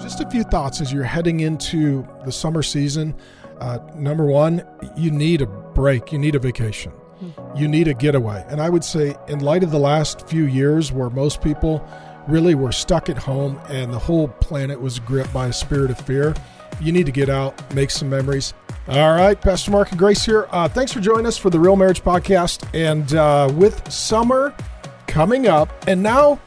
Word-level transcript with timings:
Just 0.00 0.20
a 0.20 0.30
few 0.30 0.44
thoughts 0.44 0.80
as 0.80 0.92
you're 0.92 1.04
heading 1.04 1.40
into 1.40 2.06
the 2.24 2.32
summer 2.32 2.62
season. 2.62 3.14
Uh, 3.60 3.78
number 3.94 4.24
one, 4.24 4.64
you 4.96 5.10
need 5.10 5.42
a 5.42 5.46
break, 5.46 6.12
you 6.12 6.18
need 6.18 6.34
a 6.34 6.38
vacation, 6.38 6.92
you 7.56 7.66
need 7.66 7.88
a 7.88 7.94
getaway. 7.94 8.44
And 8.48 8.60
I 8.60 8.70
would 8.70 8.84
say, 8.84 9.16
in 9.26 9.40
light 9.40 9.64
of 9.64 9.70
the 9.72 9.78
last 9.78 10.28
few 10.28 10.44
years 10.44 10.92
where 10.92 11.10
most 11.10 11.42
people 11.42 11.86
really 12.28 12.54
were 12.54 12.70
stuck 12.70 13.08
at 13.08 13.18
home 13.18 13.60
and 13.68 13.92
the 13.92 13.98
whole 13.98 14.28
planet 14.28 14.80
was 14.80 15.00
gripped 15.00 15.32
by 15.32 15.48
a 15.48 15.52
spirit 15.52 15.90
of 15.90 15.98
fear, 15.98 16.34
you 16.80 16.92
need 16.92 17.06
to 17.06 17.12
get 17.12 17.28
out, 17.28 17.74
make 17.74 17.90
some 17.90 18.08
memories. 18.08 18.54
All 18.86 19.12
right, 19.14 19.38
Pastor 19.38 19.72
Mark 19.72 19.90
and 19.90 19.98
Grace 19.98 20.24
here. 20.24 20.46
Uh, 20.50 20.68
thanks 20.68 20.92
for 20.92 21.00
joining 21.00 21.26
us 21.26 21.36
for 21.36 21.50
the 21.50 21.58
Real 21.58 21.76
Marriage 21.76 22.02
Podcast. 22.02 22.66
And 22.72 23.12
uh, 23.14 23.52
with 23.54 23.90
summer 23.92 24.54
coming 25.08 25.48
up, 25.48 25.70
and 25.88 26.02
now 26.02 26.38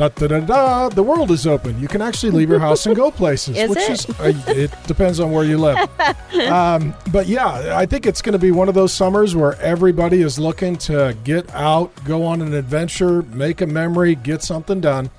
Da, 0.00 0.08
da, 0.08 0.28
da, 0.28 0.40
da, 0.40 0.88
the 0.88 1.02
world 1.02 1.30
is 1.30 1.46
open. 1.46 1.78
You 1.78 1.86
can 1.86 2.00
actually 2.00 2.30
leave 2.30 2.48
your 2.48 2.58
house 2.58 2.86
and 2.86 2.96
go 2.96 3.10
places, 3.10 3.54
is 3.58 3.68
which 3.68 3.80
it? 3.80 3.90
is 3.90 4.08
uh, 4.18 4.32
it 4.46 4.70
depends 4.86 5.20
on 5.20 5.30
where 5.30 5.44
you 5.44 5.58
live. 5.58 5.76
um, 6.50 6.94
but 7.12 7.26
yeah, 7.26 7.76
I 7.76 7.84
think 7.84 8.06
it's 8.06 8.22
going 8.22 8.32
to 8.32 8.38
be 8.38 8.50
one 8.50 8.70
of 8.70 8.74
those 8.74 8.94
summers 8.94 9.36
where 9.36 9.60
everybody 9.60 10.22
is 10.22 10.38
looking 10.38 10.76
to 10.88 11.14
get 11.22 11.50
out, 11.54 11.92
go 12.06 12.24
on 12.24 12.40
an 12.40 12.54
adventure, 12.54 13.20
make 13.24 13.60
a 13.60 13.66
memory, 13.66 14.14
get 14.14 14.42
something 14.42 14.80
done. 14.80 15.10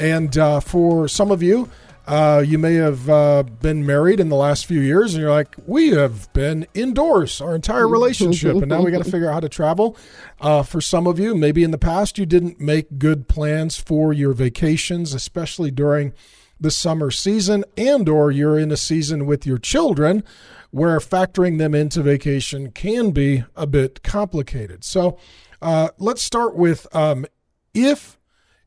And 0.00 0.36
uh, 0.36 0.58
for 0.58 1.06
some 1.06 1.30
of 1.30 1.40
you, 1.40 1.70
uh, 2.06 2.42
you 2.46 2.56
may 2.56 2.74
have 2.74 3.10
uh, 3.10 3.42
been 3.42 3.84
married 3.84 4.20
in 4.20 4.28
the 4.28 4.36
last 4.36 4.66
few 4.66 4.80
years, 4.80 5.14
and 5.14 5.20
you're 5.20 5.30
like, 5.30 5.56
we 5.66 5.90
have 5.90 6.32
been 6.32 6.66
indoors 6.72 7.40
our 7.40 7.54
entire 7.54 7.88
relationship, 7.88 8.56
and 8.56 8.68
now 8.68 8.80
we 8.82 8.92
got 8.92 9.04
to 9.04 9.10
figure 9.10 9.28
out 9.28 9.34
how 9.34 9.40
to 9.40 9.48
travel. 9.48 9.96
Uh, 10.40 10.62
for 10.62 10.80
some 10.80 11.06
of 11.06 11.18
you, 11.18 11.34
maybe 11.34 11.64
in 11.64 11.72
the 11.72 11.78
past 11.78 12.16
you 12.16 12.24
didn't 12.24 12.60
make 12.60 12.98
good 12.98 13.26
plans 13.26 13.76
for 13.76 14.12
your 14.12 14.32
vacations, 14.32 15.14
especially 15.14 15.70
during 15.72 16.12
the 16.60 16.70
summer 16.70 17.10
season, 17.10 17.64
and 17.76 18.08
or 18.08 18.30
you're 18.30 18.58
in 18.58 18.70
a 18.70 18.76
season 18.76 19.26
with 19.26 19.44
your 19.44 19.58
children 19.58 20.22
where 20.70 20.98
factoring 20.98 21.58
them 21.58 21.74
into 21.74 22.02
vacation 22.02 22.70
can 22.70 23.10
be 23.10 23.44
a 23.56 23.66
bit 23.66 24.02
complicated. 24.02 24.84
So 24.84 25.18
uh, 25.60 25.88
let's 25.98 26.22
start 26.22 26.54
with 26.54 26.86
um, 26.94 27.26
if 27.74 28.16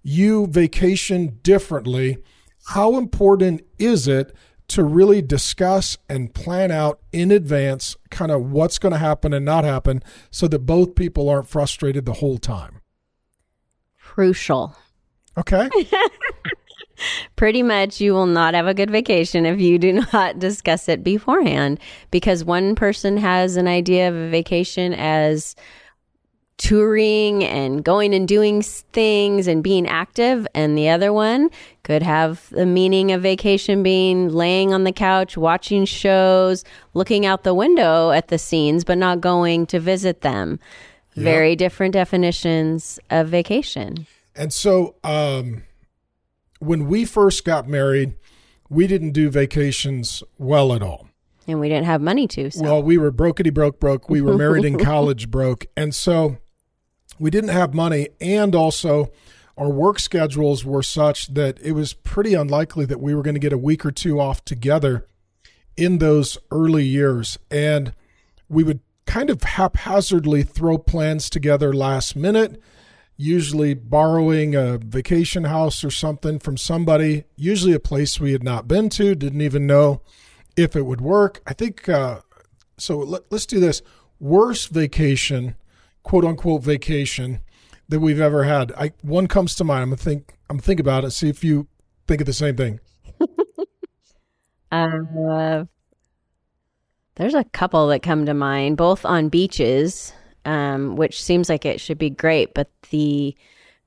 you 0.03 0.47
vacation 0.47 1.39
differently 1.41 2.17
how 2.69 2.97
important 2.97 3.61
is 3.79 4.07
it 4.07 4.31
to 4.67 4.83
really 4.83 5.23
discuss 5.23 5.97
and 6.07 6.31
plan 6.35 6.69
out 6.69 6.99
in 7.11 7.31
advance 7.31 7.97
kind 8.11 8.31
of 8.31 8.51
what's 8.51 8.77
going 8.77 8.91
to 8.91 8.99
happen 8.99 9.33
and 9.33 9.43
not 9.43 9.63
happen 9.63 10.03
so 10.29 10.47
that 10.47 10.59
both 10.59 10.93
people 10.93 11.27
aren't 11.27 11.47
frustrated 11.47 12.05
the 12.05 12.13
whole 12.13 12.37
time? 12.37 12.81
Crucial. 13.99 14.75
Okay. 15.35 15.67
Pretty 17.35 17.63
much, 17.63 17.99
you 17.99 18.13
will 18.13 18.27
not 18.27 18.53
have 18.53 18.67
a 18.67 18.75
good 18.75 18.91
vacation 18.91 19.47
if 19.47 19.59
you 19.59 19.79
do 19.79 20.03
not 20.13 20.37
discuss 20.37 20.87
it 20.87 21.03
beforehand 21.03 21.79
because 22.11 22.43
one 22.43 22.75
person 22.75 23.17
has 23.17 23.55
an 23.55 23.67
idea 23.67 24.09
of 24.09 24.15
a 24.15 24.29
vacation 24.29 24.93
as 24.93 25.55
touring 26.59 27.43
and 27.43 27.83
going 27.83 28.13
and 28.13 28.27
doing 28.27 28.61
things 28.61 29.47
and 29.47 29.63
being 29.63 29.87
active, 29.87 30.45
and 30.53 30.77
the 30.77 30.89
other 30.89 31.11
one 31.11 31.49
could 31.83 32.03
have 32.03 32.47
the 32.51 32.65
meaning 32.65 33.11
of 33.11 33.21
vacation 33.23 33.81
being 33.81 34.29
laying 34.29 34.71
on 34.73 34.83
the 34.83 34.91
couch, 34.91 35.37
watching 35.37 35.85
shows, 35.85 36.63
looking 36.93 37.25
out 37.25 37.43
the 37.43 37.55
window 37.55 38.11
at 38.11 38.27
the 38.27 38.37
scenes, 38.37 38.83
but 38.83 38.97
not 38.97 39.21
going 39.21 39.65
to 39.65 39.79
visit 39.79 40.21
them. 40.21 40.59
Very 41.15 41.55
different 41.55 41.93
definitions 41.93 42.99
of 43.09 43.27
vacation. 43.27 44.05
And 44.35 44.53
so 44.53 44.95
um, 45.03 45.63
when 46.59 46.87
we 46.87 47.03
first 47.03 47.43
got 47.43 47.67
married, 47.67 48.15
we 48.69 48.85
didn't 48.87 49.11
do 49.11 49.29
vacations 49.29 50.23
well 50.37 50.71
at 50.73 50.81
all. 50.81 51.09
And 51.47 51.59
we 51.59 51.67
didn't 51.67 51.87
have 51.87 52.01
money 52.01 52.27
to. 52.27 52.51
So. 52.51 52.61
Well, 52.61 52.83
we 52.83 52.97
were 52.97 53.11
brokety 53.11 53.53
broke 53.53 53.79
broke. 53.79 54.09
We 54.09 54.21
were 54.21 54.37
married 54.37 54.65
in 54.65 54.77
college 54.83 55.31
broke. 55.31 55.65
And 55.75 55.95
so 55.95 56.37
we 57.19 57.29
didn't 57.29 57.49
have 57.49 57.73
money. 57.73 58.09
And 58.19 58.55
also, 58.55 59.11
our 59.57 59.69
work 59.69 59.99
schedules 59.99 60.63
were 60.63 60.83
such 60.83 61.33
that 61.33 61.59
it 61.61 61.73
was 61.73 61.93
pretty 61.93 62.33
unlikely 62.33 62.85
that 62.85 63.01
we 63.01 63.13
were 63.13 63.21
going 63.21 63.35
to 63.35 63.39
get 63.39 63.53
a 63.53 63.57
week 63.57 63.85
or 63.85 63.91
two 63.91 64.19
off 64.19 64.43
together 64.45 65.05
in 65.75 65.97
those 65.97 66.37
early 66.51 66.85
years. 66.85 67.37
And 67.51 67.93
we 68.47 68.63
would 68.63 68.79
kind 69.05 69.29
of 69.29 69.41
haphazardly 69.41 70.43
throw 70.43 70.77
plans 70.77 71.29
together 71.29 71.73
last 71.73 72.15
minute, 72.15 72.61
usually 73.17 73.73
borrowing 73.73 74.55
a 74.55 74.77
vacation 74.77 75.45
house 75.45 75.83
or 75.83 75.91
something 75.91 76.39
from 76.39 76.57
somebody, 76.57 77.23
usually 77.35 77.73
a 77.73 77.79
place 77.79 78.19
we 78.19 78.31
had 78.31 78.43
not 78.43 78.67
been 78.67 78.87
to, 78.89 79.15
didn't 79.15 79.41
even 79.41 79.67
know 79.67 80.01
if 80.55 80.75
it 80.75 80.85
would 80.85 81.01
work. 81.01 81.41
I 81.47 81.53
think 81.53 81.89
uh, 81.89 82.21
so. 82.77 82.99
Let, 82.99 83.23
let's 83.31 83.45
do 83.45 83.59
this. 83.59 83.81
Worst 84.19 84.69
vacation, 84.69 85.55
quote 86.09 86.25
unquote 86.25 86.63
vacation 86.63 87.39
that 87.87 87.99
we've 87.99 88.19
ever 88.19 88.43
had. 88.43 88.71
I 88.71 88.93
one 89.03 89.27
comes 89.27 89.53
to 89.55 89.63
mind. 89.63 89.83
I'm 89.83 89.89
gonna 89.89 89.97
think. 89.97 90.33
I'm 90.49 90.57
gonna 90.57 90.65
think 90.65 90.79
about 90.79 91.05
it. 91.05 91.11
See 91.11 91.29
if 91.29 91.43
you 91.43 91.67
think 92.07 92.19
of 92.19 92.25
the 92.25 92.33
same 92.33 92.55
thing. 92.55 92.79
Uh, 94.71 95.65
there's 97.15 97.33
a 97.33 97.43
couple 97.43 97.87
that 97.87 98.03
come 98.03 98.27
to 98.27 98.35
mind, 98.35 98.77
both 98.77 99.03
on 99.03 99.27
beaches, 99.27 100.13
um, 100.45 100.95
which 100.95 101.23
seems 101.23 101.49
like 101.49 101.65
it 101.65 101.81
should 101.81 101.97
be 101.97 102.11
great, 102.11 102.53
but 102.53 102.69
the 102.91 103.35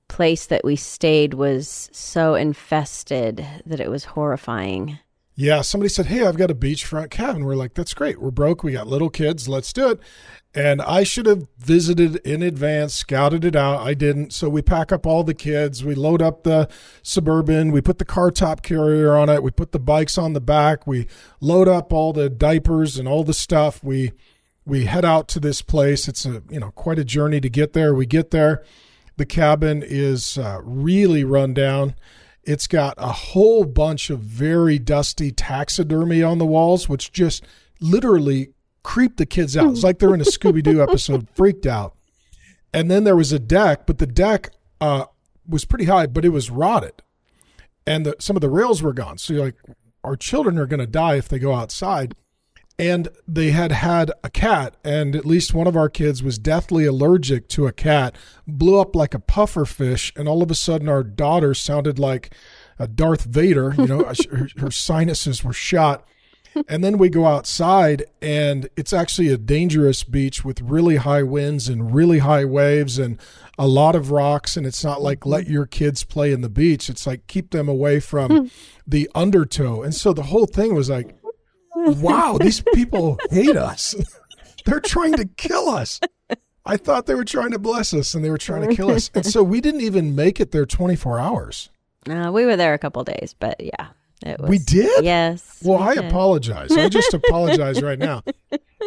place 0.09 0.47
that 0.47 0.65
we 0.65 0.75
stayed 0.75 1.34
was 1.34 1.88
so 1.93 2.34
infested 2.34 3.47
that 3.65 3.78
it 3.78 3.88
was 3.88 4.05
horrifying. 4.05 4.99
Yeah, 5.34 5.62
somebody 5.62 5.88
said, 5.88 6.06
"Hey, 6.06 6.26
I've 6.26 6.37
got 6.37 6.50
a 6.50 6.54
beachfront 6.54 7.10
cabin." 7.10 7.44
We're 7.44 7.56
like, 7.56 7.75
"That's 7.75 7.94
great. 7.94 8.20
We're 8.20 8.31
broke. 8.31 8.62
We 8.62 8.72
got 8.72 8.87
little 8.87 9.09
kids. 9.09 9.48
Let's 9.48 9.72
do 9.72 9.91
it." 9.91 10.00
And 10.54 10.82
I 10.82 11.03
should 11.03 11.25
have 11.25 11.47
visited 11.59 12.16
in 12.16 12.43
advance, 12.43 12.94
scouted 12.94 13.43
it 13.43 13.56
out. 13.56 13.81
I 13.81 13.94
didn't. 13.94 14.34
So 14.34 14.50
we 14.50 14.60
pack 14.60 14.93
up 14.93 15.06
all 15.06 15.25
the 15.25 15.32
kids. 15.32 15.82
We 15.82 15.94
load 15.94 16.20
up 16.20 16.43
the 16.43 16.69
suburban. 17.03 17.72
We 17.72 17.81
put 17.81 17.98
the 17.98 18.04
car 18.04 18.31
top 18.31 18.60
carrier 18.62 19.16
on 19.16 19.31
it. 19.31 19.43
We 19.43 19.50
put 19.50 19.72
the 19.72 19.81
bikes 19.81 20.19
on 20.19 20.34
the 20.34 20.41
back. 20.43 20.87
We 20.87 21.06
load 21.41 21.69
up 21.69 21.93
all 21.93 22.12
the 22.12 22.28
diapers 22.28 22.99
and 22.99 23.09
all 23.09 23.25
the 23.25 23.32
stuff. 23.32 23.82
We 23.82 24.12
we 24.66 24.84
head 24.84 25.04
out 25.06 25.28
to 25.28 25.41
this 25.41 25.62
place. 25.62 26.09
It's 26.09 26.26
a 26.26 26.43
you 26.50 26.60
know 26.60 26.72
quite 26.72 26.99
a 26.99 27.04
journey 27.04 27.41
to 27.41 27.49
get 27.49 27.72
there. 27.72 27.94
We 27.94 28.04
get 28.04 28.31
there. 28.31 28.62
The 29.16 29.26
cabin 29.26 29.82
is 29.84 30.37
uh, 30.37 30.60
really 30.62 31.25
run 31.25 31.54
down. 31.54 31.94
It's 32.45 32.67
got 32.67 32.95
a 32.99 33.13
whole 33.13 33.65
bunch 33.65 34.11
of 34.11 34.21
very 34.21 34.79
dusty 34.79 35.31
taxidermy 35.31 36.23
on 36.23 36.39
the 36.39 36.47
walls, 36.47 36.89
which 36.89 37.13
just 37.13 37.45
literally 37.81 38.53
creeped 38.83 39.19
the 39.19 39.27
kids 39.27 39.57
out. 39.57 39.71
It's 39.71 39.85
like 39.85 39.99
they're 39.99 40.15
in 40.15 40.21
a 40.21 40.25
Scooby 40.25 40.63
Doo 40.63 40.83
episode, 40.83 41.29
freaked 41.35 41.67
out. 41.67 41.95
And 42.75 42.91
then 42.91 43.05
there 43.05 43.17
was 43.17 43.33
a 43.33 43.39
deck, 43.39 43.87
but 43.87 43.99
the 43.99 44.07
deck 44.07 44.51
uh, 44.81 45.05
was 45.49 45.65
pretty 45.65 45.85
high, 45.85 46.07
but 46.07 46.25
it 46.25 46.31
was 46.31 46.51
rotted, 46.51 47.03
and 47.87 48.07
the, 48.07 48.17
some 48.19 48.37
of 48.37 48.41
the 48.41 48.51
rails 48.51 48.83
were 48.83 48.93
gone. 48.93 49.19
So 49.19 49.35
you're 49.35 49.45
like, 49.45 49.57
our 50.03 50.17
children 50.17 50.59
are 50.59 50.67
going 50.67 50.81
to 50.81 50.87
die 50.87 51.17
if 51.17 51.29
they 51.29 51.39
go 51.39 51.55
outside. 51.55 52.15
And 52.78 53.09
they 53.28 53.50
had 53.50 53.71
had 53.71 54.10
a 54.25 54.31
cat, 54.31 54.77
and 54.83 55.15
at 55.15 55.27
least 55.27 55.55
one 55.55 55.66
of 55.66 55.77
our 55.77 55.88
kids 55.88 56.22
was 56.22 56.38
deathly 56.38 56.84
allergic 56.84 57.49
to 57.50 57.66
a 57.66 57.72
cat, 57.72 58.16
blew 58.47 58.81
up 58.81 58.97
like 58.97 59.15
a 59.15 59.21
puffer 59.21 59.65
fish, 59.65 60.12
and 60.16 60.27
all 60.28 60.43
of 60.43 60.50
a 60.50 60.55
sudden 60.55 60.88
our 60.88 61.05
daughter 61.05 61.55
sounded 61.55 61.99
like 61.99 62.34
a 62.78 62.88
Darth 62.88 63.25
Vader. 63.25 63.75
You 63.77 63.87
know, 63.87 64.12
her, 64.31 64.49
her 64.59 64.71
sinuses 64.71 65.44
were 65.44 65.53
shot. 65.53 66.06
And 66.69 66.84
then 66.84 66.99
we 66.99 67.09
go 67.09 67.27
outside, 67.27 68.05
and 68.21 68.69
it's 68.77 68.93
actually 68.93 69.28
a 69.28 69.38
dangerous 69.38 70.05
beach 70.05 70.44
with 70.44 70.61
really 70.61 70.97
high 70.97 71.22
winds 71.22 71.69
and 71.69 71.94
really 71.94 72.19
high 72.19 72.44
waves 72.44 72.99
and 72.99 73.19
a 73.59 73.66
lot 73.66 73.94
of 73.94 74.11
rocks. 74.11 74.56
And 74.56 74.66
it's 74.66 74.84
not 74.84 75.00
like 75.00 75.21
mm-hmm. 75.21 75.31
let 75.31 75.47
your 75.47 75.66
kids 75.66 76.05
play 76.05 76.32
in 76.32 76.43
the 76.43 76.50
beach. 76.50 76.91
It's 76.91 77.06
like 77.06 77.27
keep 77.27 77.50
them 77.50 77.69
away 77.69 78.00
from 78.00 78.31
hmm. 78.31 78.47
the 78.87 79.09
undertow. 79.15 79.82
And 79.82 79.94
so 79.94 80.12
the 80.12 80.25
whole 80.25 80.47
thing 80.47 80.75
was 80.75 80.91
like, 80.91 81.17
wow, 81.75 82.39
these 82.41 82.63
people 82.75 83.19
hate 83.31 83.57
us. 83.57 83.95
They're 84.65 84.81
trying 84.81 85.15
to 85.15 85.25
kill 85.37 85.69
us. 85.69 86.01
I 86.65 86.77
thought 86.77 87.07
they 87.07 87.15
were 87.17 87.25
trying 87.25 87.51
to 87.51 87.59
bless 87.59 87.93
us 87.93 88.15
and 88.15 88.25
they 88.25 88.31
were 88.31 88.39
trying 88.39 88.69
to 88.69 88.75
kill 88.77 88.91
us. 88.93 89.11
And 89.15 89.27
so 89.27 89.43
we 89.43 89.61
didn't 89.61 89.81
even 89.81 90.15
make 90.15 90.39
it 90.41 90.53
there 90.53 90.65
24 90.65 91.19
hours. 91.19 91.71
Uh, 92.09 92.31
we 92.33 92.45
were 92.45 92.57
there 92.57 92.73
a 92.75 92.79
couple 92.79 93.03
days, 93.03 93.35
but 93.39 93.57
yeah, 93.61 93.89
it 94.25 94.39
was. 94.41 94.49
We 94.49 94.59
did? 94.59 95.05
Yes. 95.05 95.61
Well, 95.65 95.79
we 95.81 95.85
I 95.85 95.95
did. 95.97 96.05
apologize. 96.05 96.71
I 96.77 96.89
just 96.89 97.13
apologize 97.15 97.83
right 97.83 97.99
now. 97.99 98.23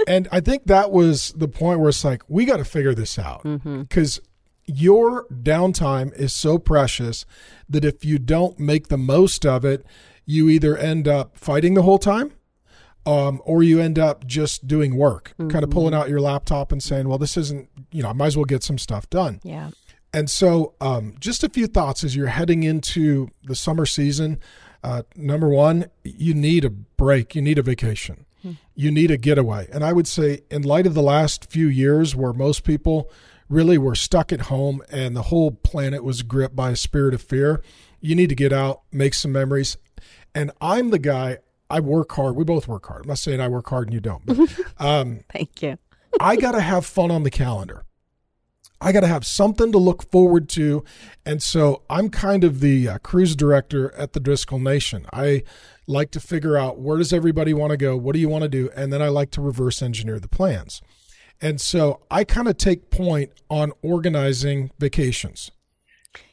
And 0.08 0.30
I 0.32 0.40
think 0.40 0.66
that 0.68 0.92
was 0.92 1.34
the 1.36 1.50
point 1.50 1.82
where 1.82 1.90
it's 1.90 2.06
like, 2.06 2.24
we 2.30 2.46
got 2.46 2.58
to 2.58 2.66
figure 2.66 2.94
this 2.94 3.20
out 3.20 3.44
Mm-hmm. 3.44 3.82
because 3.82 4.22
your 4.68 5.26
downtime 5.28 6.14
is 6.18 6.34
so 6.34 6.58
precious 6.58 7.26
that 7.70 7.84
if 7.86 8.04
you 8.06 8.18
don't 8.20 8.58
make 8.60 8.88
the 8.88 8.98
most 8.98 9.46
of 9.46 9.64
it, 9.66 9.86
you 10.26 10.48
either 10.50 10.76
end 10.78 11.08
up 11.08 11.38
fighting 11.38 11.74
the 11.74 11.84
whole 11.84 12.00
time 12.00 12.32
um, 13.06 13.42
or 13.46 13.63
you 13.63 13.80
end 13.80 14.00
up 14.00 14.25
just 14.25 14.68
doing 14.68 14.96
work, 14.96 15.34
kind 15.38 15.63
of 15.63 15.69
pulling 15.69 15.94
out 15.94 16.10
your 16.10 16.19
laptop 16.19 16.72
and 16.72 16.81
saying, 16.81 17.07
well, 17.07 17.18
this 17.18 17.38
isn't, 17.38 17.69
you 17.92 18.02
know, 18.02 18.10
I 18.10 18.13
might 18.13 18.28
as 18.28 18.38
well 18.38 18.46
get 18.46 18.63
some 18.63 18.78
stuff 18.78 19.10
done. 19.10 19.40
Yeah. 19.44 19.72
And 20.13 20.30
so, 20.30 20.74
um, 20.80 21.16
just 21.19 21.44
a 21.44 21.50
few 21.50 21.68
thoughts 21.68 22.04
as 22.04 22.16
you're 22.16 22.28
heading 22.28 22.63
into 22.63 23.28
the 23.44 23.56
summer 23.56 23.86
season. 23.86 24.40
Uh, 24.84 25.04
number 25.16 25.50
one, 25.50 25.88
you 26.04 26.34
need 26.34 26.63
a 26.63 26.69
break. 26.69 27.36
You 27.36 27.42
need 27.42 27.57
a 27.57 27.63
vacation. 27.63 28.25
You 28.75 28.92
need 28.92 29.10
a 29.10 29.18
getaway. 29.18 29.68
And 29.74 29.84
I 29.84 29.92
would 29.92 30.08
say, 30.08 30.42
in 30.51 30.62
light 30.62 30.86
of 30.86 30.94
the 30.94 31.01
last 31.01 31.50
few 31.50 31.68
years 31.68 32.16
where 32.16 32.34
most 32.34 32.63
people 32.63 33.10
really 33.50 33.78
were 33.78 33.96
stuck 33.96 34.31
at 34.31 34.42
home 34.42 34.84
and 34.92 35.16
the 35.16 35.24
whole 35.24 35.51
planet 35.51 36.04
was 36.04 36.22
gripped 36.22 36.56
by 36.56 36.72
a 36.72 36.75
spirit 36.75 37.13
of 37.13 37.22
fear, 37.22 37.63
you 38.01 38.16
need 38.16 38.30
to 38.30 38.36
get 38.36 38.54
out, 38.54 38.81
make 38.92 39.13
some 39.13 39.31
memories. 39.31 39.78
And 40.34 40.51
I'm 40.62 40.92
the 40.92 41.00
guy, 41.00 41.40
I 41.69 41.79
work 41.79 42.12
hard. 42.12 42.35
We 42.35 42.44
both 42.44 42.67
work 42.67 42.85
hard. 42.88 43.03
I'm 43.03 43.09
not 43.09 43.17
saying 43.17 43.41
I 43.41 43.47
work 43.47 43.69
hard 43.69 43.88
and 43.88 43.94
you 43.94 44.00
don't, 44.00 44.25
but 44.25 44.38
um, 44.79 45.21
Thank 45.31 45.62
you. 45.62 45.77
I 46.19 46.35
got 46.35 46.51
to 46.51 46.62
have 46.62 46.85
fun 46.85 47.12
on 47.12 47.23
the 47.23 47.31
calendar. 47.31 47.83
I 48.81 48.91
got 48.91 49.01
to 49.01 49.07
have 49.07 49.25
something 49.25 49.71
to 49.71 49.77
look 49.77 50.09
forward 50.12 50.50
to. 50.50 50.83
And 51.25 51.41
so 51.41 51.83
I'm 51.89 52.09
kind 52.09 52.44
of 52.44 52.59
the 52.59 52.89
uh, 52.89 52.97
cruise 53.00 53.35
director 53.35 53.94
at 53.95 54.13
the 54.13 54.19
Driscoll 54.19 54.59
Nation. 54.59 55.06
I 55.13 55.44
like 55.88 56.12
to 56.12 56.19
figure 56.19 56.57
out 56.57 56.79
where 56.79 56.97
does 56.97 57.13
everybody 57.13 57.53
want 57.53 57.71
to 57.71 57.77
go? 57.77 57.95
What 57.95 58.13
do 58.13 58.19
you 58.19 58.29
want 58.29 58.44
to 58.44 58.50
do? 58.50 58.69
And 58.75 58.91
then 58.91 59.01
I 59.01 59.07
like 59.07 59.31
to 59.31 59.41
reverse 59.41 59.81
engineer 59.81 60.19
the 60.19 60.27
plans. 60.27 60.81
And 61.41 61.59
so 61.59 62.01
I 62.09 62.23
kind 62.23 62.47
of 62.47 62.57
take 62.57 62.89
point 62.89 63.31
on 63.50 63.71
organizing 63.81 64.71
vacations. 64.79 65.51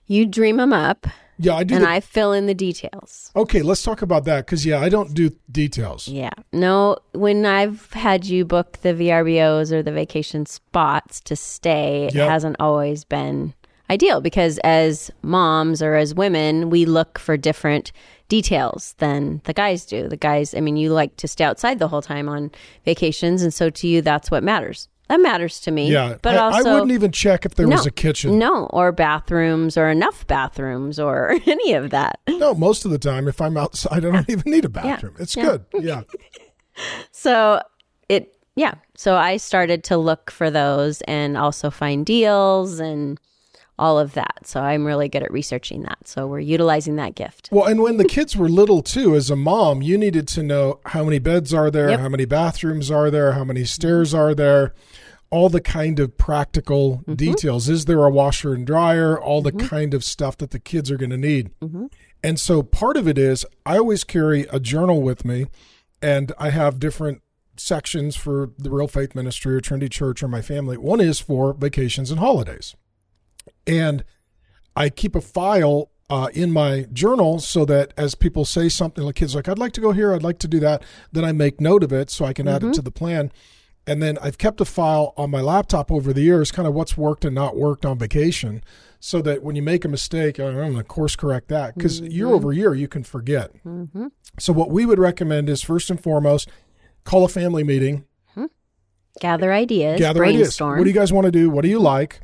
You 0.07 0.27
dream 0.27 0.57
them 0.57 0.73
up, 0.73 1.07
Yeah, 1.43 1.55
I 1.57 1.65
do. 1.65 1.75
and 1.75 1.85
the- 1.85 1.91
I 1.91 2.01
fill 2.01 2.33
in 2.33 2.47
the 2.47 2.55
details. 2.55 3.31
okay, 3.37 3.63
let's 3.63 3.83
talk 3.83 4.01
about 4.03 4.25
that 4.25 4.47
because, 4.47 4.65
yeah, 4.65 4.81
I 4.81 4.89
don't 4.89 5.13
do 5.13 5.31
details. 5.51 6.07
Yeah. 6.09 6.31
No, 6.53 6.97
when 7.13 7.45
I've 7.45 7.93
had 7.93 8.25
you 8.25 8.45
book 8.45 8.79
the 8.83 8.95
VRBOs 8.95 9.73
or 9.73 9.83
the 9.83 9.93
vacation 9.93 10.47
spots 10.47 11.21
to 11.23 11.35
stay, 11.37 12.05
Yep. 12.15 12.15
it 12.15 12.31
hasn't 12.31 12.57
always 12.61 13.05
been 13.05 13.55
ideal 13.91 14.21
because 14.21 14.59
as 14.65 15.11
moms 15.23 15.83
or 15.83 15.97
as 15.97 16.15
women, 16.15 16.71
we 16.71 16.85
look 16.87 17.19
for 17.19 17.37
different 17.37 17.93
details 18.29 18.95
than 18.99 19.43
the 19.45 19.53
guys 19.53 19.85
do. 19.85 20.09
The 20.09 20.17
guys, 20.17 20.55
I 20.55 20.61
mean, 20.61 20.77
you 20.79 20.91
like 20.91 21.17
to 21.19 21.29
stay 21.29 21.45
outside 21.45 21.79
the 21.79 21.89
whole 21.89 22.01
time 22.01 22.29
on 22.29 22.51
vacations, 22.87 23.43
and 23.43 23.53
so 23.53 23.69
to 23.69 23.87
you, 23.87 24.01
that's 24.01 24.31
what 24.31 24.43
matters. 24.43 24.89
That 25.09 25.21
matters 25.21 25.61
to 25.61 25.71
me. 25.71 25.91
Yeah, 25.93 26.17
but 26.23 26.35
I, 26.37 26.39
also 26.39 26.71
I 26.71 26.73
wouldn't 26.73 26.93
even 26.93 27.13
check 27.13 27.45
if 27.45 27.55
there 27.57 27.69
was 27.69 27.85
a 27.85 27.91
kitchen. 27.91 28.39
no, 28.39 28.67
or 28.67 28.93
bathrooms, 28.93 29.77
or 29.77 29.89
enough 29.91 30.27
bathrooms, 30.27 30.99
or 30.99 31.33
any 31.47 31.75
of 31.75 31.91
that. 31.91 32.21
No, 32.29 32.55
most 32.55 32.85
of 32.87 32.91
the 32.91 32.99
time, 32.99 33.29
if 33.29 33.41
I'm 33.41 33.57
outside, 33.59 33.93
I 34.07 34.11
don't 34.11 34.31
even 34.31 34.51
need 34.51 34.65
a 34.65 34.69
bathroom. 34.71 35.15
It's 35.19 35.37
Yeah. 35.37 35.43
good. 35.45 35.65
Yeah. 35.85 36.03
So 37.11 37.61
it, 38.09 38.37
yeah. 38.57 38.75
So 38.97 39.17
I 39.17 39.37
started 39.37 39.85
to 39.85 39.97
look 39.99 40.31
for 40.31 40.51
those 40.51 41.01
and 41.03 41.37
also 41.37 41.71
find 41.71 42.07
deals 42.07 42.79
and 42.79 43.21
all 43.83 43.99
of 43.99 44.15
that. 44.15 44.39
So 44.45 44.61
I'm 44.61 44.85
really 44.85 45.09
good 45.09 45.23
at 45.25 45.33
researching 45.33 45.83
that. 45.83 45.99
So 46.07 46.27
we're 46.27 46.39
utilizing 46.57 46.97
that 46.97 47.15
gift. 47.15 47.49
Well, 47.51 47.67
and 47.67 47.83
when 47.83 47.97
the 47.97 48.05
kids 48.05 48.37
were 48.37 48.49
little 48.49 48.81
too, 48.83 49.17
as 49.17 49.29
a 49.31 49.37
mom, 49.37 49.83
you 49.83 49.99
needed 49.99 50.29
to 50.29 50.43
know 50.43 50.81
how 50.87 51.03
many 51.05 51.19
beds 51.19 51.53
are 51.53 51.71
there, 51.71 51.91
Yep. 51.91 52.01
how 52.01 52.09
many 52.09 52.25
bathrooms 52.25 52.91
are 52.91 53.11
there, 53.11 53.33
how 53.33 53.45
many 53.45 53.65
stairs 53.65 54.15
are 54.15 54.35
there, 54.35 54.73
all 55.31 55.49
the 55.49 55.61
kind 55.61 55.99
of 55.99 56.17
practical 56.17 56.99
Mm-hmm. 56.99 57.15
details. 57.15 57.69
Is 57.69 57.87
there 57.87 58.05
a 58.05 58.11
washer 58.11 58.55
and 58.55 58.65
dryer? 58.67 59.21
All 59.21 59.43
the 59.43 59.53
kind 59.53 59.95
of 59.95 60.05
stuff 60.05 60.37
that 60.39 60.51
the 60.53 60.61
kids 60.61 60.91
are 60.91 60.97
going 60.97 61.11
to 61.11 61.17
need. 61.19 61.51
Mm-hmm. 61.61 61.87
And 62.23 62.39
so 62.39 62.63
part 62.63 62.97
of 62.97 63.09
it 63.09 63.19
is 63.19 63.45
I 63.67 63.79
always 63.79 64.05
carry 64.05 64.43
a 64.53 64.61
journal 64.61 65.03
with 65.03 65.25
me, 65.25 65.47
and 66.01 66.31
I 66.39 66.51
have 66.51 66.79
different 66.79 67.21
sections 67.57 68.15
for 68.17 68.51
the 68.59 68.71
Real 68.71 68.89
Faith 68.89 69.15
Ministry 69.15 69.55
or 69.57 69.61
Trinity 69.61 69.89
Church 69.89 70.23
or 70.23 70.29
my 70.29 70.41
family. 70.43 70.77
One 70.77 71.01
is 71.01 71.19
for 71.21 71.53
vacations 71.53 72.11
and 72.13 72.21
holidays. 72.21 72.77
And 73.67 74.05
I 74.75 74.89
keep 74.89 75.15
a 75.15 75.21
file 75.21 75.91
uh, 76.11 76.29
in 76.35 76.53
my 76.53 76.87
journal 76.93 77.39
so 77.39 77.65
that 77.65 77.95
as 77.97 78.15
people 78.15 78.45
say 78.45 78.69
something, 78.69 79.03
like 79.03 79.15
kids 79.15 79.35
like, 79.35 79.49
I'd 79.49 79.59
like 79.59 79.73
to 79.73 79.81
go 79.81 79.93
here, 79.93 80.13
I'd 80.13 80.23
like 80.23 80.39
to 80.41 80.49
do 80.49 80.61
that, 80.61 80.83
then 81.11 81.25
I 81.25 81.33
make 81.33 81.61
note 81.61 81.83
of 81.83 81.93
it 81.93 82.11
so 82.11 82.25
I 82.25 82.33
can 82.33 82.47
add 82.47 82.63
it 82.63 82.67
mm-hmm. 82.67 82.73
to 82.73 82.83
the 82.83 82.91
plan. 82.91 83.33
And 83.87 84.03
then 84.03 84.19
I've 84.21 84.39
kept 84.39 84.61
a 84.61 84.65
file 84.65 85.15
on 85.17 85.31
my 85.31 85.41
laptop 85.41 85.91
over 85.91 86.13
the 86.13 86.21
years, 86.21 86.53
kind 86.53 86.69
of 86.69 86.75
what's 86.75 86.97
worked 86.97 87.25
and 87.25 87.35
not 87.35 87.57
worked 87.57 87.85
on 87.85 87.99
vacation, 87.99 88.63
so 89.01 89.21
that 89.23 89.43
when 89.43 89.57
you 89.57 89.63
make 89.63 89.85
a 89.85 89.89
mistake, 89.89 90.39
oh, 90.39 90.49
I'm 90.49 90.55
going 90.55 90.77
to 90.77 90.85
course 90.85 91.17
correct 91.17 91.49
that 91.49 91.75
because 91.75 92.01
mm-hmm. 92.01 92.13
year 92.13 92.29
over 92.29 92.53
year 92.53 92.75
you 92.75 92.89
can 92.89 93.03
forget. 93.03 93.51
Mm-hmm. 93.65 94.09
So, 94.39 94.53
what 94.53 94.71
we 94.71 94.87
would 94.87 94.99
recommend 94.99 95.49
is 95.49 95.63
first 95.63 95.91
and 95.91 96.01
foremost, 96.01 96.49
call 97.05 97.25
a 97.25 97.29
family 97.29 97.65
meeting, 97.65 98.05
hmm. 98.35 98.47
Gather 99.21 99.53
ideas, 99.53 99.99
gather 99.99 100.19
brainstorm. 100.19 100.75
ideas. 100.75 100.79
What 100.79 100.85
do 100.85 100.91
you 100.91 100.95
guys 100.95 101.13
want 101.13 101.25
to 101.25 101.33
do? 101.33 101.51
What 101.51 101.63
do 101.63 101.69
you 101.69 101.81
like? 101.81 102.21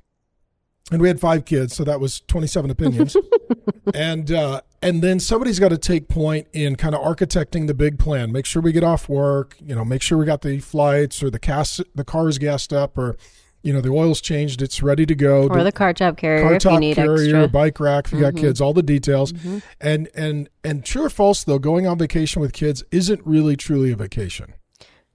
And 0.90 1.02
we 1.02 1.08
had 1.08 1.20
five 1.20 1.44
kids, 1.44 1.74
so 1.74 1.84
that 1.84 2.00
was 2.00 2.20
27 2.28 2.70
opinions. 2.70 3.16
and 3.94 4.30
uh, 4.32 4.62
and 4.80 5.02
then 5.02 5.20
somebody's 5.20 5.58
got 5.58 5.68
to 5.68 5.78
take 5.78 6.08
point 6.08 6.46
in 6.52 6.76
kind 6.76 6.94
of 6.94 7.02
architecting 7.02 7.66
the 7.66 7.74
big 7.74 7.98
plan. 7.98 8.32
Make 8.32 8.46
sure 8.46 8.62
we 8.62 8.72
get 8.72 8.84
off 8.84 9.08
work. 9.08 9.56
You 9.60 9.74
know, 9.74 9.84
make 9.84 10.02
sure 10.02 10.16
we 10.16 10.24
got 10.24 10.42
the 10.42 10.60
flights 10.60 11.22
or 11.22 11.30
the 11.30 11.38
cast 11.38 11.82
the 11.94 12.04
car's 12.04 12.38
gassed 12.38 12.72
up 12.72 12.96
or 12.96 13.16
you 13.62 13.72
know 13.72 13.80
the 13.80 13.90
oil's 13.90 14.20
changed. 14.20 14.62
It's 14.62 14.82
ready 14.82 15.04
to 15.04 15.14
go. 15.14 15.48
or 15.48 15.62
the 15.62 15.72
car 15.72 15.92
top 15.92 16.16
carrier 16.16 16.42
car 16.48 16.58
top 16.58 16.80
need 16.80 16.94
carrier, 16.94 17.14
extra. 17.14 17.42
Mm-hmm. 17.44 17.52
bike 17.52 17.80
rack 17.80 18.06
if 18.06 18.12
you 18.12 18.20
got 18.20 18.36
kids, 18.36 18.60
all 18.60 18.72
the 18.72 18.82
details. 18.82 19.34
And 19.80 20.08
and 20.14 20.48
and 20.64 20.84
true 20.84 21.04
or 21.04 21.10
false 21.10 21.44
though, 21.44 21.58
going 21.58 21.86
on 21.86 21.98
vacation 21.98 22.40
with 22.40 22.52
kids 22.52 22.82
isn't 22.90 23.20
really 23.26 23.56
truly 23.56 23.92
a 23.92 23.96
vacation. 23.96 24.54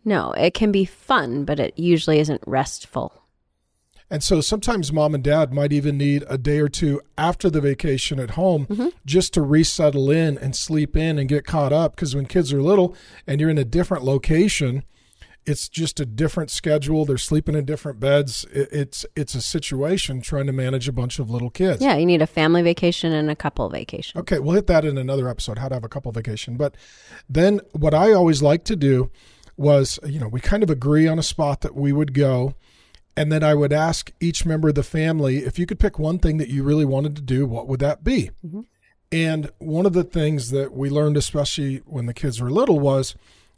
No, 0.05 0.33
it 0.33 0.53
can 0.53 0.71
be 0.71 0.85
fun, 0.85 1.45
but 1.45 1.59
it 1.59 1.79
usually 1.79 2.19
isn't 2.19 2.41
restful. 2.45 3.22
And 4.09 4.21
so 4.23 4.41
sometimes 4.41 4.91
mom 4.93 5.15
and 5.15 5.23
dad 5.23 5.53
might 5.53 5.73
even 5.73 5.97
need 5.97 6.23
a 6.29 6.37
day 6.37 6.59
or 6.59 6.69
two 6.69 7.01
after 7.17 7.49
the 7.49 7.61
vacation 7.61 8.19
at 8.19 8.31
home 8.31 8.67
Mm-hmm. 8.67 8.89
just 9.05 9.33
to 9.33 9.41
resettle 9.41 10.11
in 10.11 10.37
and 10.37 10.55
sleep 10.55 10.95
in 10.95 11.17
and 11.17 11.27
get 11.27 11.45
caught 11.45 11.73
up. 11.73 11.95
Because 11.95 12.15
when 12.15 12.25
kids 12.25 12.53
are 12.53 12.61
little 12.61 12.95
and 13.27 13.41
you're 13.41 13.49
in 13.49 13.57
a 13.57 13.65
different 13.65 14.03
location, 14.03 14.83
it's 15.45 15.67
just 15.67 15.99
a 15.99 16.05
different 16.05 16.49
schedule. 16.51 17.03
They're 17.05 17.17
sleeping 17.17 17.53
in 17.55 17.65
different 17.65 17.99
beds. 17.99 18.45
It's 18.53 19.05
it's 19.15 19.35
a 19.35 19.41
situation 19.41 20.21
trying 20.21 20.45
to 20.47 20.53
manage 20.53 20.87
a 20.87 20.93
bunch 20.93 21.19
of 21.19 21.29
little 21.29 21.49
kids. 21.49 21.81
Yeah, 21.81 21.97
you 21.97 22.05
need 22.05 22.21
a 22.21 22.27
family 22.27 22.61
vacation 22.61 23.11
and 23.11 23.29
a 23.29 23.35
couple 23.35 23.67
vacation. 23.69 24.21
Okay, 24.21 24.39
we'll 24.39 24.55
hit 24.55 24.67
that 24.67 24.85
in 24.85 24.97
another 24.97 25.27
episode, 25.27 25.57
how 25.57 25.67
to 25.67 25.75
have 25.75 25.83
a 25.83 25.89
couple 25.89 26.11
vacation. 26.13 26.55
But 26.55 26.75
then 27.29 27.59
what 27.73 27.93
I 27.93 28.13
always 28.13 28.41
like 28.41 28.63
to 28.65 28.75
do 28.77 29.11
was, 29.57 29.99
you 30.05 30.19
know, 30.19 30.29
we 30.29 30.39
kind 30.39 30.63
of 30.63 30.69
agree 30.69 31.07
on 31.07 31.19
a 31.19 31.23
spot 31.23 31.59
that 31.61 31.75
we 31.75 31.91
would 31.91 32.13
go. 32.13 32.55
And 33.15 33.31
then 33.31 33.43
I 33.43 33.53
would 33.53 33.71
ask 33.73 34.11
each 34.19 34.45
member 34.45 34.69
of 34.69 34.75
the 34.75 34.83
family 34.83 35.37
if 35.45 35.59
you 35.59 35.65
could 35.65 35.79
pick 35.79 35.99
one 35.99 36.17
thing 36.19 36.37
that 36.37 36.49
you 36.49 36.63
really 36.63 36.85
wanted 36.85 37.15
to 37.15 37.21
do, 37.21 37.45
what 37.45 37.67
would 37.67 37.79
that 37.79 38.03
be? 38.03 38.31
And 39.11 39.51
one 39.59 39.85
of 39.85 39.93
the 39.93 40.03
things 40.03 40.49
that 40.49 40.73
we 40.73 40.89
learned, 40.89 41.17
especially 41.17 41.77
when 41.85 42.07
the 42.07 42.13
kids 42.15 42.41
were 42.41 42.49
little, 42.49 42.79
was 42.79 43.15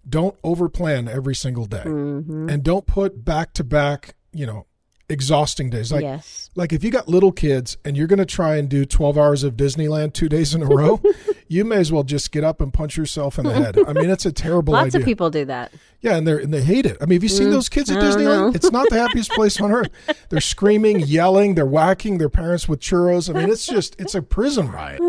don't 0.08 0.40
overplan 0.42 1.08
every 1.10 1.34
single 1.36 1.66
day 1.66 1.84
Mm-hmm. 1.86 2.50
and 2.50 2.64
don't 2.64 2.86
put 2.86 3.24
back 3.24 3.54
to 3.54 3.64
back, 3.64 4.16
you 4.34 4.46
know, 4.46 4.66
exhausting 5.10 5.70
days. 5.70 5.92
Like 5.92 6.04
yes. 6.04 6.50
like 6.56 6.74
if 6.74 6.84
you 6.84 6.92
got 6.92 7.08
little 7.08 7.32
kids 7.32 7.78
and 7.86 7.96
you're 7.96 8.08
going 8.08 8.20
to 8.20 8.26
try 8.26 8.56
and 8.56 8.68
do 8.68 8.86
12 8.86 9.18
hours 9.18 9.44
of 9.44 9.56
Disneyland 9.56 10.14
two 10.14 10.30
days 10.30 10.56
in 10.56 10.64
a 10.64 10.66
row, 10.66 11.02
you 11.48 11.64
may 11.64 11.78
as 11.78 11.92
well 11.92 12.04
just 12.04 12.32
get 12.32 12.44
up 12.44 12.62
and 12.62 12.74
punch 12.74 12.98
yourself 12.98 13.38
in 13.38 13.46
the 13.46 13.54
head. 13.54 13.78
I 13.88 13.94
mean, 13.94 14.10
it's 14.10 14.26
a 14.26 14.32
terrible 14.32 14.74
Lots 14.74 14.88
idea. 14.88 15.02
of 15.02 15.06
people 15.06 15.30
do 15.30 15.46
that. 15.46 15.72
Yeah, 16.02 16.18
and 16.18 16.28
they 16.28 16.34
and 16.34 16.54
they 16.54 16.62
hate 16.62 16.86
it. 16.86 16.98
I 17.02 17.06
mean, 17.06 17.18
have 17.18 17.24
you 17.24 17.30
seen 17.30 17.48
mm, 17.48 17.52
those 17.52 17.70
kids 17.70 17.90
at 17.90 17.98
Disneyland? 17.98 18.26
know. 18.26 18.52
It's 18.54 18.72
not 18.72 18.90
the 18.90 19.00
happiest 19.00 19.32
place 19.32 19.60
on 19.60 19.72
earth. 19.72 19.90
They're 20.30 20.40
screaming, 20.42 21.00
yelling, 21.00 21.56
they're 21.56 21.66
whacking 21.66 22.18
their 22.18 22.30
parents 22.30 22.68
with 22.68 22.80
churros. 22.80 23.30
I 23.30 23.40
mean, 23.40 23.50
it's 23.50 23.66
just 23.66 24.00
it's 24.00 24.14
a 24.14 24.22
prison 24.22 24.72
riot. 24.72 25.02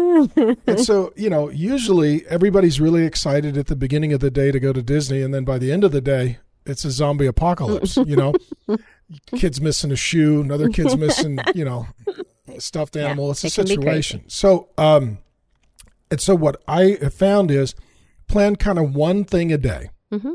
and 0.66 0.80
so, 0.80 1.12
you 1.16 1.28
know, 1.28 1.50
usually 1.50 2.26
everybody's 2.28 2.80
really 2.80 3.04
excited 3.04 3.58
at 3.58 3.66
the 3.66 3.76
beginning 3.76 4.14
of 4.14 4.20
the 4.20 4.30
day 4.30 4.50
to 4.50 4.58
go 4.58 4.72
to 4.72 4.82
Disney, 4.82 5.20
and 5.20 5.34
then 5.34 5.44
by 5.44 5.58
the 5.58 5.70
end 5.70 5.84
of 5.84 5.92
the 5.92 6.00
day, 6.00 6.38
it's 6.64 6.84
a 6.84 6.90
zombie 6.90 7.26
apocalypse. 7.26 7.96
You 7.96 8.16
know, 8.16 8.34
kids 9.34 9.60
missing 9.60 9.92
a 9.92 9.96
shoe, 9.96 10.40
another 10.40 10.68
kid's 10.68 10.96
missing, 10.98 11.38
you 11.54 11.64
know, 11.64 11.86
stuffed 12.58 12.96
animal. 12.96 13.30
it's 13.30 13.44
a 13.44 13.46
it 13.48 13.54
can 13.54 13.64
be 13.64 13.76
crazy. 13.76 14.00
situation. 14.02 14.24
So, 14.28 14.68
um, 14.78 15.18
and 16.10 16.20
so 16.20 16.34
what 16.34 16.62
I 16.68 16.98
have 17.02 17.14
found 17.14 17.50
is 17.50 17.74
plan 18.28 18.56
kind 18.56 18.78
of 18.78 18.94
one 18.94 19.24
thing 19.24 19.52
a 19.52 19.58
day. 19.58 19.90
Mm-hmm. 20.12 20.34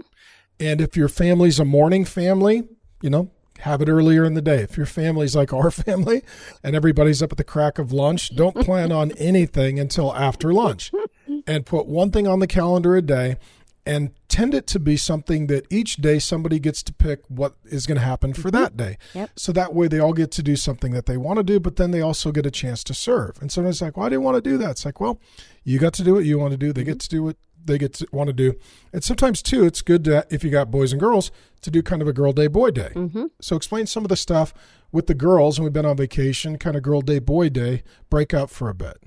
And 0.60 0.82
if 0.82 0.96
your 0.96 1.08
family's 1.08 1.60
a 1.60 1.66
morning 1.66 2.06
family, 2.06 2.63
you 3.01 3.10
know, 3.10 3.32
have 3.60 3.82
it 3.82 3.90
earlier 3.90 4.25
in 4.25 4.34
the 4.34 4.42
day. 4.42 4.62
If 4.62 4.78
your 4.78 4.86
family's 4.86 5.36
like 5.36 5.54
our 5.54 5.72
family 5.72 6.24
and 6.63 6.75
everybody's 6.75 7.22
up 7.22 7.32
at 7.32 7.38
the 7.38 7.44
crack 7.44 7.80
of 7.80 7.92
lunch, 7.92 8.36
don't 8.36 8.56
plan 8.56 8.92
on 8.92 9.12
anything 9.13 9.80
until 9.80 10.13
after 10.16 10.54
lunch. 10.54 10.92
And 11.48 11.66
put 11.66 11.88
one 11.88 12.12
thing 12.12 12.28
on 12.28 12.40
the 12.40 12.46
calendar 12.46 12.96
a 12.96 13.01
day 13.01 13.38
and 13.86 14.12
tend 14.31 14.53
it 14.53 14.65
to 14.65 14.79
be 14.79 14.95
something 14.95 15.47
that 15.47 15.67
each 15.69 15.97
day 15.97 16.17
somebody 16.17 16.57
gets 16.57 16.81
to 16.83 16.93
pick 16.93 17.19
what 17.27 17.55
is 17.65 17.85
going 17.85 17.97
to 17.97 18.03
happen 18.03 18.33
for 18.33 18.50
that 18.50 18.77
day. 18.77 18.97
Yep. 19.13 19.31
So 19.35 19.51
that 19.51 19.73
way 19.73 19.89
they 19.89 20.00
all 20.00 20.13
get 20.13 20.31
to 20.31 20.41
do 20.41 20.55
something 20.55 20.93
that 20.93 21.05
they 21.05 21.17
want 21.17 21.38
to 21.38 21.43
do, 21.43 21.59
but 21.59 21.75
then 21.75 21.91
they 21.91 22.00
also 22.00 22.31
get 22.31 22.45
a 22.45 22.51
chance 22.51 22.81
to 22.85 22.93
serve. 22.93 23.41
And 23.41 23.51
somebody's 23.51 23.81
like, 23.81 23.97
well, 23.97 24.05
I 24.05 24.09
didn't 24.09 24.23
want 24.23 24.41
to 24.41 24.50
do 24.50 24.57
that. 24.57 24.71
It's 24.71 24.85
like, 24.85 25.01
well, 25.01 25.19
you 25.65 25.79
got 25.79 25.93
to 25.95 26.03
do 26.03 26.13
what 26.13 26.23
you 26.23 26.39
want 26.39 26.51
to 26.51 26.57
do. 26.57 26.71
They 26.71 26.85
get 26.85 27.01
to 27.01 27.09
do 27.09 27.23
what 27.23 27.35
they 27.63 27.77
get 27.77 27.93
to 27.95 28.07
want 28.13 28.27
to 28.27 28.33
do. 28.33 28.55
And 28.93 29.03
sometimes 29.03 29.41
too, 29.41 29.65
it's 29.65 29.81
good 29.81 30.05
to, 30.05 30.25
if 30.31 30.45
you 30.45 30.50
got 30.50 30.71
boys 30.71 30.93
and 30.93 31.00
girls 31.00 31.29
to 31.61 31.69
do 31.69 31.83
kind 31.83 32.01
of 32.01 32.07
a 32.07 32.13
girl 32.13 32.31
day, 32.31 32.47
boy 32.47 32.71
day. 32.71 32.91
Mm-hmm. 32.95 33.25
So 33.41 33.57
explain 33.57 33.85
some 33.85 34.05
of 34.05 34.09
the 34.09 34.15
stuff 34.15 34.53
with 34.93 35.07
the 35.07 35.13
girls 35.13 35.57
and 35.57 35.65
we've 35.65 35.73
been 35.73 35.85
on 35.85 35.97
vacation, 35.97 36.57
kind 36.57 36.77
of 36.77 36.83
girl 36.83 37.01
day, 37.01 37.19
boy 37.19 37.50
day, 37.50 37.83
break 38.09 38.33
out 38.33 38.50
for 38.50 38.69
a 38.69 38.73
bit. 38.73 38.97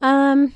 Um, 0.00 0.54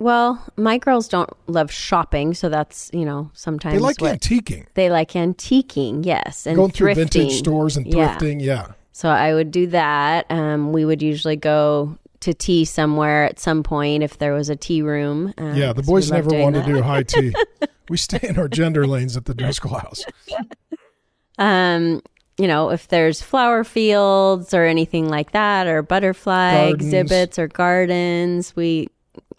Well, 0.00 0.40
my 0.56 0.78
girls 0.78 1.08
don't 1.08 1.28
love 1.48 1.72
shopping, 1.72 2.34
so 2.34 2.48
that's 2.48 2.90
you 2.92 3.04
know 3.04 3.30
sometimes 3.34 3.74
They 3.74 3.80
like 3.80 4.00
what 4.00 4.20
antiquing, 4.20 4.66
they 4.74 4.90
like 4.90 5.12
antiquing. 5.12 6.04
Yes, 6.06 6.46
and 6.46 6.56
going 6.56 6.70
through 6.70 6.92
thrifting. 6.92 6.96
vintage 6.96 7.32
stores 7.32 7.76
and 7.76 7.86
Yeah. 7.86 8.16
thrifting. 8.16 8.40
Yeah. 8.42 8.68
So 8.92 9.08
I 9.08 9.34
would 9.34 9.50
do 9.50 9.66
that. 9.68 10.26
Um, 10.30 10.72
we 10.72 10.84
would 10.84 11.02
usually 11.02 11.36
go 11.36 11.96
to 12.20 12.34
tea 12.34 12.64
somewhere 12.64 13.24
at 13.24 13.38
some 13.38 13.62
point 13.62 14.02
if 14.02 14.18
there 14.18 14.34
was 14.34 14.48
a 14.48 14.56
tea 14.56 14.82
room. 14.82 15.32
Uh, 15.40 15.52
Yeah, 15.56 15.72
the 15.72 15.82
boys 15.84 16.10
never 16.10 16.30
want 16.30 16.56
to 16.56 16.62
do 16.64 16.82
high 16.82 17.04
tea. 17.04 17.32
we 17.88 17.96
stay 17.96 18.18
in 18.22 18.36
our 18.38 18.48
gender 18.48 18.86
lanes 18.88 19.16
at 19.16 19.24
the 19.26 19.34
Driscoll 19.34 19.78
house. 19.78 20.04
Um, 21.38 22.02
you 22.38 22.46
know, 22.48 22.70
if 22.70 22.88
there's 22.88 23.22
flower 23.22 23.62
fields 23.64 24.52
or 24.54 24.64
anything 24.64 25.08
like 25.08 25.32
that, 25.32 25.66
or 25.66 25.82
butterfly 25.82 26.52
Gardens. 26.70 26.84
exhibits 26.92 27.38
or 27.38 27.48
gardens, 27.48 28.54
we 28.56 28.88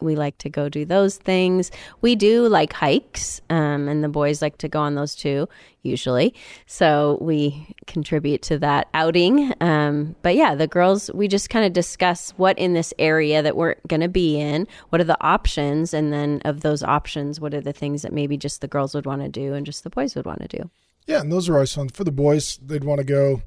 we 0.01 0.15
like 0.15 0.37
to 0.39 0.49
go 0.49 0.69
do 0.69 0.85
those 0.85 1.17
things. 1.17 1.71
We 2.01 2.15
do 2.15 2.47
like 2.47 2.73
hikes, 2.73 3.41
um, 3.49 3.87
and 3.87 4.03
the 4.03 4.09
boys 4.09 4.41
like 4.41 4.57
to 4.59 4.67
go 4.67 4.79
on 4.79 4.95
those 4.95 5.15
too, 5.15 5.47
usually. 5.83 6.33
So 6.65 7.17
we 7.21 7.75
contribute 7.87 8.41
to 8.43 8.59
that 8.59 8.87
outing. 8.93 9.53
Um, 9.61 10.15
but 10.21 10.35
yeah, 10.35 10.55
the 10.55 10.67
girls, 10.67 11.11
we 11.13 11.27
just 11.27 11.49
kind 11.49 11.65
of 11.65 11.73
discuss 11.73 12.31
what 12.31 12.57
in 12.57 12.73
this 12.73 12.93
area 12.99 13.41
that 13.41 13.55
we're 13.55 13.75
going 13.87 14.01
to 14.01 14.09
be 14.09 14.39
in, 14.39 14.67
what 14.89 15.01
are 15.01 15.05
the 15.05 15.21
options, 15.21 15.93
and 15.93 16.13
then 16.13 16.41
of 16.45 16.61
those 16.61 16.83
options, 16.83 17.39
what 17.39 17.53
are 17.53 17.61
the 17.61 17.73
things 17.73 18.01
that 18.01 18.13
maybe 18.13 18.37
just 18.37 18.61
the 18.61 18.67
girls 18.67 18.95
would 18.95 19.05
want 19.05 19.21
to 19.21 19.29
do 19.29 19.53
and 19.53 19.65
just 19.65 19.83
the 19.83 19.89
boys 19.89 20.15
would 20.15 20.25
want 20.25 20.41
to 20.41 20.47
do. 20.47 20.69
Yeah, 21.07 21.21
and 21.21 21.31
those 21.31 21.49
are 21.49 21.55
always 21.55 21.73
fun 21.73 21.89
for 21.89 22.03
the 22.03 22.11
boys. 22.11 22.57
They'd 22.57 22.83
want 22.83 22.99
to 22.99 23.05
go 23.05 23.41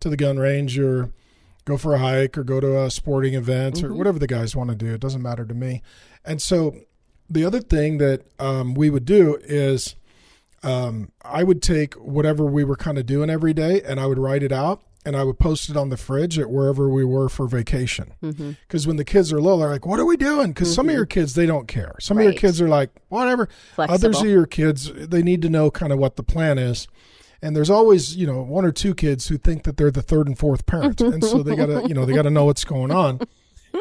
to 0.00 0.08
the 0.08 0.16
gun 0.16 0.38
range 0.38 0.78
or 0.78 1.10
go 1.66 1.76
for 1.76 1.94
a 1.94 1.98
hike 1.98 2.38
or 2.38 2.44
go 2.44 2.60
to 2.60 2.82
a 2.84 2.90
sporting 2.90 3.34
event 3.34 3.82
or 3.84 3.92
whatever 3.92 4.18
the 4.18 4.26
guys 4.26 4.56
want 4.56 4.70
to 4.70 4.76
do. 4.76 4.94
It 4.94 5.00
doesn't 5.00 5.20
matter 5.20 5.44
to 5.44 5.52
me. 5.54 5.82
And 6.24 6.40
so 6.40 6.76
the 7.28 7.44
other 7.44 7.60
thing 7.60 7.98
that 7.98 8.22
um, 8.38 8.74
we 8.74 8.88
would 8.88 9.04
do 9.04 9.36
is 9.42 9.96
um, 10.62 11.10
I 11.22 11.42
would 11.42 11.60
take 11.62 11.94
whatever 11.94 12.44
we 12.46 12.64
were 12.64 12.76
kind 12.76 12.98
of 12.98 13.04
doing 13.04 13.28
every 13.28 13.52
day 13.52 13.82
and 13.82 14.00
I 14.00 14.06
would 14.06 14.18
write 14.18 14.42
it 14.42 14.52
out 14.52 14.80
and 15.04 15.16
I 15.16 15.22
would 15.24 15.38
post 15.38 15.68
it 15.68 15.76
on 15.76 15.90
the 15.90 15.96
fridge 15.96 16.38
at 16.38 16.50
wherever 16.50 16.88
we 16.88 17.04
were 17.04 17.28
for 17.28 17.46
vacation. 17.46 18.12
Because 18.66 18.86
when 18.86 18.96
the 18.96 19.04
kids 19.04 19.32
are 19.32 19.40
little, 19.40 19.58
they're 19.58 19.68
like, 19.70 19.86
"What 19.86 20.00
are 20.00 20.04
we 20.04 20.16
doing?" 20.16 20.48
Because 20.48 20.74
some 20.74 20.88
of 20.88 20.94
your 20.96 21.06
kids 21.06 21.34
they 21.34 21.46
don't 21.46 21.68
care. 21.68 21.94
Some 22.00 22.18
of 22.18 22.24
your 22.24 22.32
kids 22.32 22.60
are 22.60 22.68
like, 22.68 22.90
"Whatever." 23.08 23.48
Others 23.94 24.16
of 24.22 24.26
your 24.32 24.46
kids 24.46 24.90
they 24.92 25.22
need 25.22 25.42
to 25.42 25.48
know 25.48 25.70
kind 25.70 25.92
of 25.92 26.00
what 26.00 26.16
the 26.16 26.24
plan 26.24 26.58
is. 26.58 26.88
And 27.42 27.54
there's 27.54 27.70
always, 27.70 28.16
you 28.16 28.26
know, 28.26 28.42
one 28.42 28.64
or 28.64 28.72
two 28.72 28.94
kids 28.94 29.28
who 29.28 29.36
think 29.38 29.64
that 29.64 29.76
they're 29.76 29.90
the 29.90 30.02
third 30.02 30.26
and 30.26 30.38
fourth 30.38 30.66
parent, 30.66 31.00
and 31.00 31.22
so 31.22 31.42
they 31.42 31.54
gotta, 31.54 31.86
you 31.86 31.94
know, 31.94 32.04
they 32.04 32.14
gotta 32.14 32.30
know 32.30 32.44
what's 32.46 32.64
going 32.64 32.90
on. 32.90 33.20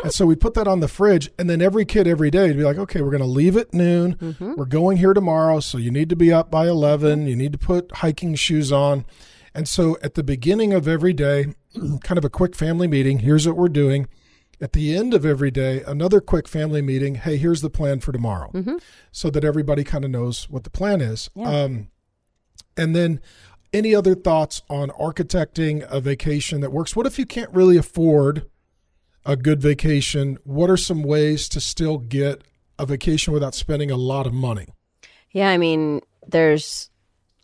And 0.04 0.12
so 0.14 0.26
we 0.26 0.36
put 0.36 0.56
that 0.56 0.68
on 0.68 0.82
the 0.82 0.90
fridge, 0.90 1.32
and 1.40 1.50
then 1.50 1.62
every 1.62 1.86
kid 1.86 2.06
every 2.06 2.30
day 2.30 2.48
would 2.48 2.58
be 2.58 2.64
like, 2.64 2.78
okay, 2.78 3.02
we're 3.02 3.12
going 3.12 3.22
to 3.22 3.28
leave 3.28 3.56
at 3.56 3.74
noon. 3.74 4.36
We're 4.58 4.66
going 4.66 4.98
here 4.98 5.14
tomorrow, 5.14 5.62
so 5.62 5.78
you 5.78 5.90
need 5.90 6.10
to 6.10 6.18
be 6.18 6.34
up 6.34 6.52
by 6.52 6.68
11. 6.68 7.28
You 7.28 7.36
need 7.36 7.54
to 7.54 7.58
put 7.58 7.92
hiking 7.94 8.36
shoes 8.36 8.74
on. 8.74 9.06
And 9.54 9.70
so 9.70 9.98
at 10.04 10.16
the 10.16 10.24
beginning 10.24 10.74
of 10.74 10.86
every 10.86 11.14
day, 11.14 11.54
kind 12.04 12.18
of 12.18 12.26
a 12.26 12.30
quick 12.30 12.56
family 12.58 12.88
meeting. 12.90 13.20
Here's 13.20 13.48
what 13.48 13.56
we're 13.56 13.70
doing. 13.70 14.08
At 14.60 14.74
the 14.74 14.96
end 14.96 15.14
of 15.14 15.26
every 15.26 15.50
day, 15.52 15.82
another 15.88 16.20
quick 16.20 16.50
family 16.50 16.82
meeting. 16.82 17.16
Hey, 17.16 17.38
here's 17.38 17.62
the 17.62 17.70
plan 17.70 18.02
for 18.02 18.12
tomorrow, 18.12 18.52
so 19.14 19.30
that 19.30 19.46
everybody 19.46 19.86
kind 19.86 20.04
of 20.04 20.12
knows 20.12 20.50
what 20.50 20.66
the 20.66 20.70
plan 20.70 21.00
is. 21.00 21.30
Um, 21.42 21.88
and 22.78 22.96
then 22.96 23.20
any 23.74 23.94
other 23.94 24.16
thoughts 24.16 24.62
on 24.70 24.90
architecting 24.90 25.86
a 25.90 26.00
vacation 26.00 26.62
that 26.62 26.72
works? 26.72 26.96
What 26.96 27.06
if 27.06 27.20
you 27.20 27.26
can't 27.26 27.52
really 27.52 27.78
afford 27.78 28.50
a 29.26 29.36
good 29.36 29.62
vacation? 29.62 30.38
What 30.44 30.70
are 30.70 30.78
some 30.78 31.04
ways 31.04 31.50
to 31.50 31.60
still 31.60 31.98
get 31.98 32.44
a 32.80 32.86
vacation 32.86 33.34
without 33.34 33.56
spending 33.56 33.92
a 33.92 33.98
lot 33.98 34.28
of 34.28 34.34
money? 34.34 34.68
Yeah, 35.32 35.50
I 35.50 35.58
mean, 35.58 36.02
there's 36.28 36.90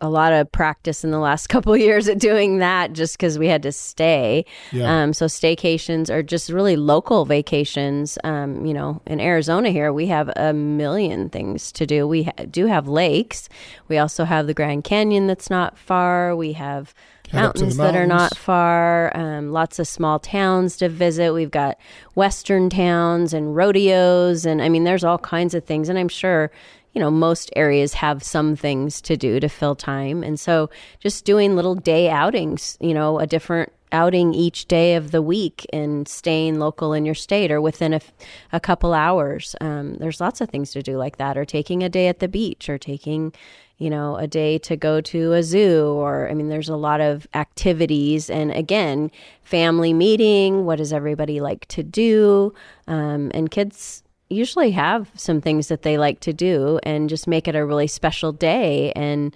a 0.02 0.10
lot 0.10 0.34
of 0.34 0.52
practice 0.52 1.04
in 1.04 1.12
the 1.12 1.20
last 1.20 1.48
couple 1.50 1.74
of 1.74 1.80
years 1.80 2.08
at 2.10 2.20
doing 2.20 2.58
that 2.58 2.94
just 2.94 3.18
because 3.18 3.40
we 3.40 3.48
had 3.48 3.64
to 3.64 3.72
stay. 3.72 4.46
Yeah. 4.72 5.04
Um, 5.04 5.14
so 5.14 5.28
staycations 5.28 6.10
are 6.10 6.24
just 6.24 6.50
really 6.50 6.76
local 6.76 7.26
vacations. 7.26 8.18
Um, 8.24 8.66
you 8.66 8.74
know, 8.74 9.02
in 9.06 9.20
Arizona 9.22 9.70
here, 9.70 9.94
we 9.94 10.08
have 10.08 10.30
a 10.36 10.54
million 10.54 11.30
things 11.30 11.72
to 11.74 11.86
do. 11.86 12.08
We 12.08 12.24
ha- 12.24 12.46
do 12.50 12.66
have 12.66 12.88
lakes. 12.88 13.48
We 13.88 13.98
also 13.98 14.26
have 14.26 14.48
the 14.48 14.54
Grand 14.54 14.84
Canyon 14.84 15.28
that's 15.28 15.50
not 15.50 15.78
far. 15.78 16.36
We 16.36 16.54
have 16.54 16.94
Head 17.32 17.44
up 17.44 17.56
to 17.56 17.60
the 17.60 17.66
mountains 17.66 17.78
that 17.78 17.96
are 17.96 18.06
not 18.06 18.38
far. 18.38 19.16
Um, 19.16 19.52
lots 19.52 19.80
of 19.80 19.88
small 19.88 20.20
towns 20.20 20.78
to 20.78 20.90
visit. 20.90 21.34
We've 21.34 21.52
got 21.52 21.78
western 22.16 22.70
towns 22.70 23.34
and 23.34 23.56
rodeos, 23.56 24.46
and 24.46 24.62
I 24.62 24.70
mean, 24.70 24.84
there's 24.84 25.04
all 25.04 25.18
kinds 25.18 25.54
of 25.54 25.64
things. 25.64 25.90
And 25.90 25.98
I'm 25.98 26.10
sure, 26.10 26.52
you 26.94 27.00
know, 27.00 27.10
most 27.10 27.50
areas 27.56 27.94
have 27.96 28.24
some 28.24 28.56
things 28.56 29.02
to 29.02 29.16
do 29.16 29.40
to 29.40 29.48
fill 29.48 29.76
time. 29.76 30.24
And 30.24 30.40
so, 30.40 30.70
just 31.00 31.26
doing 31.26 31.56
little 31.56 31.76
day 31.76 32.10
outings, 32.10 32.78
you 32.82 32.94
know, 32.94 33.20
a 33.20 33.28
different 33.28 33.72
outing 33.92 34.34
each 34.34 34.68
day 34.68 34.96
of 34.96 35.12
the 35.12 35.22
week 35.22 35.66
and 35.74 36.08
staying 36.08 36.60
local 36.60 36.94
in 36.94 37.06
your 37.06 37.16
state 37.16 37.52
or 37.52 37.62
within 37.62 37.94
a, 37.94 37.98
f- 37.98 38.14
a 38.54 38.60
couple 38.60 38.94
hours. 38.94 39.56
Um, 39.60 39.96
there's 39.96 40.22
lots 40.22 40.42
of 40.42 40.50
things 40.50 40.72
to 40.72 40.82
do 40.82 40.98
like 40.98 41.18
that, 41.18 41.38
or 41.38 41.46
taking 41.46 41.84
a 41.84 41.90
day 41.90 42.08
at 42.08 42.20
the 42.20 42.28
beach, 42.28 42.70
or 42.70 42.78
taking 42.78 43.34
you 43.82 43.90
know, 43.90 44.16
a 44.18 44.28
day 44.28 44.60
to 44.60 44.78
go 44.78 45.02
to 45.02 45.34
a 45.34 45.42
zoo, 45.42 45.86
or 45.94 46.30
I 46.30 46.36
mean, 46.36 46.50
there's 46.50 46.70
a 46.70 46.76
lot 46.76 47.02
of 47.02 47.26
activities. 47.34 48.30
And 48.30 48.52
again, 48.52 49.10
family 49.42 49.92
meeting, 49.92 50.66
what 50.66 50.76
does 50.76 50.94
everybody 50.94 51.42
like 51.42 51.66
to 51.70 51.82
do? 51.82 52.54
Um, 52.88 53.32
and 53.34 53.50
kids 53.50 54.04
usually 54.30 54.70
have 54.70 55.10
some 55.16 55.42
things 55.42 55.68
that 55.70 55.82
they 55.82 55.98
like 55.98 56.20
to 56.20 56.32
do 56.32 56.80
and 56.84 57.10
just 57.10 57.28
make 57.28 57.48
it 57.48 57.56
a 57.56 57.66
really 57.66 57.88
special 57.88 58.32
day 58.32 58.92
and, 58.96 59.36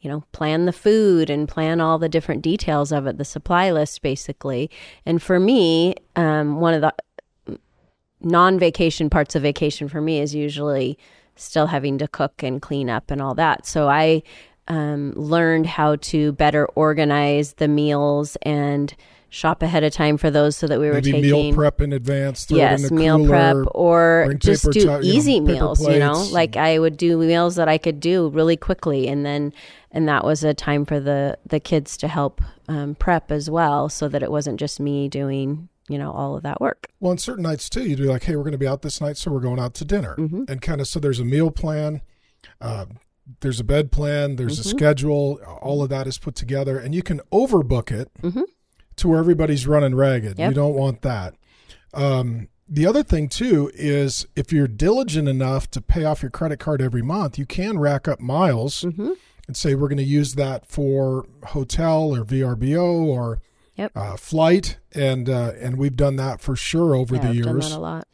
you 0.00 0.10
know, 0.10 0.24
plan 0.32 0.66
the 0.66 0.74
food 0.74 1.30
and 1.30 1.48
plan 1.48 1.80
all 1.80 1.98
the 1.98 2.10
different 2.10 2.42
details 2.42 2.92
of 2.92 3.06
it, 3.06 3.16
the 3.16 3.24
supply 3.24 3.70
list 3.70 4.02
basically. 4.02 4.70
And 5.06 5.22
for 5.22 5.40
me, 5.40 5.94
um, 6.16 6.60
one 6.60 6.74
of 6.74 6.82
the 6.82 7.58
non 8.20 8.58
vacation 8.58 9.08
parts 9.08 9.34
of 9.34 9.40
vacation 9.40 9.88
for 9.88 10.02
me 10.02 10.20
is 10.20 10.34
usually 10.34 10.98
still 11.36 11.66
having 11.66 11.98
to 11.98 12.08
cook 12.08 12.42
and 12.42 12.60
clean 12.60 12.90
up 12.90 13.10
and 13.10 13.22
all 13.22 13.34
that. 13.34 13.66
So 13.66 13.88
I 13.88 14.22
um, 14.68 15.12
learned 15.12 15.66
how 15.66 15.96
to 15.96 16.32
better 16.32 16.66
organize 16.74 17.54
the 17.54 17.68
meals 17.68 18.36
and 18.42 18.94
shop 19.28 19.62
ahead 19.62 19.84
of 19.84 19.92
time 19.92 20.16
for 20.16 20.30
those 20.30 20.56
so 20.56 20.66
that 20.66 20.80
we 20.80 20.86
were 20.86 20.94
Maybe 20.94 21.12
taking 21.12 21.30
meal 21.30 21.54
prep 21.54 21.80
in 21.80 21.92
advance. 21.92 22.50
In 22.50 22.56
yes 22.56 22.88
the 22.88 22.94
meal 22.94 23.18
cooler, 23.18 23.28
prep 23.28 23.66
or 23.74 24.34
just 24.38 24.70
do 24.70 24.84
towel- 24.84 25.04
you 25.04 25.12
know, 25.12 25.18
easy 25.18 25.40
meals 25.40 25.86
you 25.86 25.98
know 25.98 26.22
like 26.30 26.56
i 26.56 26.78
would 26.78 26.96
do 26.96 27.18
meals 27.18 27.56
that 27.56 27.68
i 27.68 27.76
could 27.76 28.00
do 28.00 28.28
really 28.28 28.56
quickly 28.56 29.08
and 29.08 29.26
then 29.26 29.52
and 29.90 30.08
that 30.08 30.24
was 30.24 30.44
a 30.44 30.54
time 30.54 30.86
for 30.86 31.00
the 31.00 31.36
the 31.44 31.60
kids 31.60 31.96
to 31.98 32.08
help 32.08 32.40
um, 32.68 32.94
prep 32.94 33.30
as 33.30 33.50
well 33.50 33.88
so 33.88 34.08
that 34.08 34.22
it 34.22 34.30
wasn't 34.30 34.58
just 34.58 34.80
me 34.80 35.08
doing 35.08 35.68
you 35.88 35.98
know 35.98 36.10
all 36.12 36.36
of 36.36 36.42
that 36.42 36.60
work 36.60 36.88
Well, 37.00 37.12
on 37.12 37.18
certain 37.18 37.42
nights 37.42 37.68
too, 37.68 37.84
you'd 37.88 37.98
be 37.98 38.04
like, 38.04 38.24
"Hey, 38.24 38.36
we're 38.36 38.42
going 38.42 38.52
to 38.52 38.58
be 38.58 38.66
out 38.66 38.82
this 38.82 39.00
night, 39.00 39.16
so 39.16 39.30
we're 39.30 39.40
going 39.40 39.60
out 39.60 39.74
to 39.74 39.84
dinner," 39.84 40.16
Mm-hmm. 40.16 40.44
and 40.48 40.60
kind 40.62 40.80
of 40.80 40.88
so 40.88 40.98
there's 41.00 41.20
a 41.20 41.24
meal 41.24 41.50
plan, 41.50 42.00
uh, 42.60 42.86
there's 43.40 43.60
a 43.60 43.64
bed 43.64 43.90
plan, 43.92 44.36
there's 44.36 44.58
Mm-hmm. 44.60 44.68
a 44.68 44.78
schedule. 44.78 45.40
All 45.62 45.82
of 45.82 45.88
that 45.90 46.06
is 46.06 46.18
put 46.18 46.34
together, 46.34 46.78
and 46.78 46.94
you 46.94 47.02
can 47.02 47.20
overbook 47.32 47.90
it 47.90 48.10
Mhm. 48.22 48.44
to 48.96 49.08
where 49.08 49.18
everybody's 49.18 49.66
running 49.66 49.94
ragged. 49.94 50.38
Yep. 50.38 50.48
You 50.50 50.54
don't 50.54 50.74
want 50.74 51.02
that. 51.02 51.34
Um, 51.94 52.48
the 52.68 52.86
other 52.86 53.02
thing 53.02 53.28
too 53.28 53.70
is 53.74 54.26
if 54.34 54.52
you're 54.52 54.66
diligent 54.68 55.28
enough 55.28 55.70
to 55.70 55.80
pay 55.80 56.04
off 56.04 56.22
your 56.22 56.30
credit 56.30 56.58
card 56.58 56.82
every 56.82 57.02
month, 57.02 57.38
you 57.38 57.46
can 57.46 57.78
rack 57.78 58.08
up 58.08 58.18
miles 58.20 58.82
mm-hmm. 58.82 59.12
and 59.46 59.56
say 59.56 59.74
we're 59.74 59.88
going 59.88 59.96
to 59.98 60.02
use 60.04 60.34
that 60.34 60.66
for 60.66 61.26
hotel 61.48 62.14
or 62.14 62.24
VRBO 62.24 63.04
or 63.04 63.40
Yep. 63.76 63.92
uh, 63.94 64.16
flight, 64.16 64.78
and 64.94 65.28
uh, 65.28 65.52
and 65.60 65.76
we've 65.76 65.96
done 65.96 66.16
that 66.16 66.40
for 66.40 66.56
sure 66.56 66.94
over 66.94 67.16
yeah, 67.16 67.22
the 67.22 67.28
I've 67.28 67.34
years. 67.34 67.46
done 67.46 67.58
that 67.58 67.76
a 67.76 67.78
lot 67.78 68.08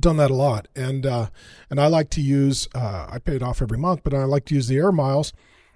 done 0.00 0.16
that 0.18 0.30
a 0.30 0.34
lot, 0.34 0.68
and 0.76 1.06
uh, 1.06 1.28
and 1.70 1.80
I 1.80 1.86
like 1.86 2.10
to 2.10 2.20
use 2.20 2.68
uh, 2.74 3.08
I 3.10 3.18
pay 3.18 3.36
it 3.36 3.42
off 3.42 3.62
every 3.62 3.78
month, 3.78 4.02
but 4.04 4.14
I 4.14 4.24
like 4.24 4.44
to 4.46 4.54
use 4.54 4.68
the 4.68 4.76
air 4.76 4.92
miles 4.92 5.32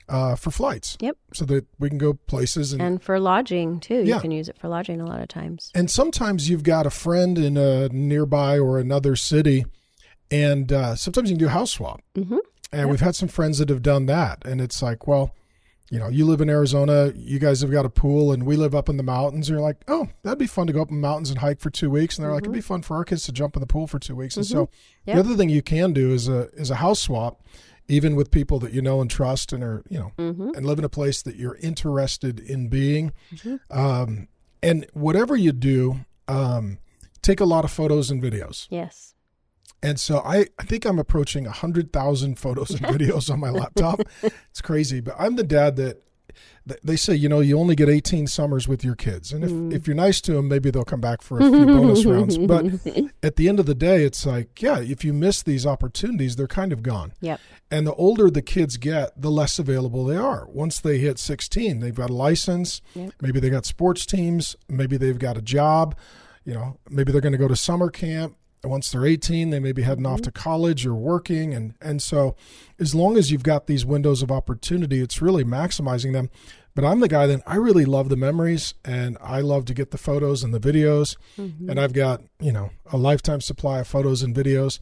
uh, 0.09 0.37
for 0.37 0.51
flights. 0.51 0.97
Yep. 1.01 1.17
So 1.33 1.45
that 1.47 1.67
we 1.79 1.89
can 1.89 1.99
go 1.99 2.15
places 2.15 2.73
and. 2.73 2.83
and 2.83 3.03
for 3.03 3.19
lodging 3.19 3.81
too 3.81 4.03
Yeah. 4.05 4.17
you 4.17 4.21
can 4.21 4.31
use 4.31 4.49
it 4.49 4.59
for 4.59 4.69
lodging 4.69 5.01
a 5.01 5.07
lot 5.07 5.21
of 5.21 5.29
times 5.29 5.71
and 5.75 5.91
sometimes 5.91 6.49
you've 6.51 6.63
got 6.65 6.87
a 6.87 6.91
friend 6.91 7.39
in 7.39 7.57
a 7.57 7.89
nearby 7.89 8.59
or 8.59 8.79
another 8.79 9.17
city, 9.17 9.65
and 10.31 10.73
uh, 10.73 10.95
sometimes 10.95 11.31
you 11.31 11.37
can 11.37 11.47
do 11.47 11.49
house 11.49 11.73
swap. 11.73 12.01
mm-hmm. 12.17 12.39
And 12.75 12.89
we've 12.89 13.01
had 13.01 13.15
some 13.15 13.29
friends 13.29 13.59
that 13.59 13.69
have 13.69 13.83
done 13.83 14.07
that, 14.07 14.47
and 14.47 14.59
it's 14.59 14.81
like, 14.83 15.07
well, 15.07 15.35
you 15.93 15.99
know, 15.99 16.09
you 16.09 16.25
live 16.25 16.41
in 16.41 16.49
Arizona, 16.49 17.13
you 17.15 17.39
guys 17.39 17.61
have 17.61 17.71
got 17.71 17.85
a 17.85 17.91
pool, 17.91 18.33
and 18.33 18.45
we 18.47 18.57
live 18.57 18.75
up 18.75 18.89
in 18.89 18.97
the 18.97 19.03
mountains. 19.03 19.49
And 19.49 19.55
you're 19.59 19.63
like, 19.65 19.77
oh, 19.89 20.09
that'd 20.23 20.39
be 20.39 20.47
fun 20.47 20.67
to 20.69 20.73
go 20.73 20.81
up 20.81 20.89
in 20.89 20.97
the 20.97 21.07
mountains 21.07 21.29
and 21.29 21.39
hike 21.41 21.61
for 21.61 21.69
two 21.69 21.91
weeks. 21.91 22.17
And 22.17 22.25
they're 22.25 22.33
like, 22.33 22.45
it'd 22.45 22.53
be 22.55 22.63
fun 22.63 22.81
for 22.81 22.97
our 22.97 23.05
kids 23.05 23.25
to 23.25 23.33
jump 23.33 23.57
in 23.57 23.61
the 23.61 23.67
pool 23.67 23.87
for 23.87 23.99
two 23.99 24.17
weeks. 24.17 24.37
And 24.39 24.47
so 24.47 24.71
Yeah. 25.05 25.15
the 25.17 25.21
other 25.21 25.37
thing 25.37 25.51
you 25.51 25.61
can 25.63 25.93
do 25.93 26.13
is 26.15 26.29
a 26.29 26.49
is 26.55 26.71
a 26.71 26.77
house 26.77 27.01
swap, 27.01 27.43
even 27.89 28.17
with 28.17 28.31
people 28.31 28.59
that 28.61 28.73
you 28.73 28.81
know 28.81 29.03
and 29.03 29.11
trust 29.11 29.53
and 29.53 29.63
are 29.63 29.83
you 29.91 29.99
know 29.99 30.13
Mm-hmm. 30.19 30.51
and 30.57 30.65
live 30.65 30.79
in 30.79 30.85
a 30.85 30.89
place 30.89 31.21
that 31.23 31.37
you're 31.37 31.57
interested 31.57 32.41
in 32.41 32.69
being. 32.69 33.13
Um, 33.71 34.29
and 34.63 34.87
whatever 34.95 35.37
you 35.37 35.53
do, 35.53 36.07
um, 36.27 36.79
take 37.21 37.39
a 37.41 37.45
lot 37.45 37.65
of 37.67 37.71
photos 37.71 38.11
and 38.11 38.23
videos. 38.23 38.67
yes 38.71 39.15
And 39.83 39.99
so 39.99 40.19
I, 40.19 40.47
I 40.59 40.65
think 40.65 40.85
I'm 40.85 40.99
approaching 40.99 41.45
100,000 41.45 42.39
photos 42.39 42.71
and 42.71 42.81
videos 42.83 43.31
on 43.31 43.41
my 43.41 43.51
laptop. 43.51 44.01
It's 44.23 44.61
crazy, 44.61 45.01
but 45.01 45.15
I'm 45.19 45.37
the 45.37 45.45
dad 45.45 45.77
that 45.77 46.03
they 46.85 46.97
say, 46.97 47.15
you 47.15 47.29
know, 47.29 47.41
you 47.41 47.59
only 47.59 47.75
get 47.75 47.89
18 47.89 48.29
summers 48.29 48.69
with 48.69 48.85
your 48.85 48.95
kids. 48.95 49.33
And 49.33 49.43
if, 49.45 49.51
mm. 49.51 49.73
if 49.73 49.87
you're 49.87 49.97
nice 49.97 50.21
to 50.23 50.35
them, 50.35 50.49
maybe 50.49 50.71
they'll 50.71 50.85
come 50.85 51.01
back 51.01 51.21
for 51.21 51.39
a 51.39 51.43
few 51.43 51.67
bonus 51.67 52.05
rounds. 52.05 52.39
But 52.39 52.67
at 53.23 53.37
the 53.37 53.49
end 53.49 53.59
of 53.59 53.67
the 53.67 53.75
day, 53.75 54.05
it's 54.05 54.25
like, 54.25 54.63
yeah, 54.63 54.79
if 54.79 55.05
you 55.05 55.13
miss 55.13 55.43
these 55.43 55.67
opportunities, 55.67 56.37
they're 56.37 56.47
kind 56.47 56.73
of 56.73 56.83
gone. 56.83 57.13
Yep. 57.21 57.41
And 57.71 57.87
the 57.87 57.95
older 57.95 58.31
the 58.31 58.43
kids 58.43 58.77
get, 58.77 59.21
the 59.21 59.31
less 59.31 59.59
available 59.59 60.05
they 60.05 60.17
are. 60.17 60.47
Once 60.47 60.79
they 60.79 60.99
hit 60.99 61.19
16, 61.19 61.81
they've 61.81 61.95
got 61.95 62.11
a 62.11 62.15
license. 62.15 62.81
Yep. 62.95 63.13
Maybe 63.21 63.41
they 63.41 63.51
got 63.51 63.67
sports 63.67 64.07
teams. 64.07 64.55
Maybe 64.69 64.97
they've 64.97 65.19
got 65.19 65.37
a 65.37 65.43
job. 65.43 65.97
You 66.45 66.55
know, 66.55 66.79
maybe 66.89 67.11
they're 67.13 67.21
going 67.21 67.33
to 67.33 67.39
go 67.39 67.49
to 67.49 67.57
summer 67.57 67.91
camp 67.91 68.37
once 68.65 68.91
they're 68.91 69.07
18 69.07 69.51
they 69.51 69.59
may 69.59 69.73
be 69.73 69.83
heading 69.83 70.05
mm-hmm. 70.05 70.15
off 70.15 70.23
to 70.23 70.31
college 70.31 70.87
or 70.87 70.95
working 70.95 71.53
and 71.55 71.75
and 71.81 72.03
so 72.03 72.37
as 72.79 72.95
long 72.95 73.17
as 73.17 73.31
you've 73.31 73.43
got 73.43 73.67
these 73.67 73.85
windows 73.85 74.23
of 74.23 74.31
opportunity 74.31 75.01
it's 75.01 75.21
really 75.21 75.45
maximizing 75.45 76.13
them 76.13 76.31
but 76.75 76.85
i'm 76.85 77.01
the 77.01 77.09
guy 77.09 77.27
that 77.27 77.43
i 77.47 77.57
really 77.57 77.85
love 77.85 78.09
the 78.09 78.17
memories 78.17 78.75
and 78.85 79.17
i 79.21 79.41
love 79.41 79.65
to 79.65 79.75
get 79.75 79.91
the 79.91 79.99
photos 79.99 80.43
and 80.43 80.55
the 80.55 80.61
videos 80.61 81.17
mm-hmm. 81.37 81.69
and 81.69 81.81
i've 81.81 81.93
got 81.93 82.23
you 82.41 82.53
know 82.53 82.71
a 82.93 82.97
lifetime 82.97 83.41
supply 83.41 83.81
of 83.81 83.89
photos 83.89 84.23
and 84.23 84.35
videos 84.35 84.79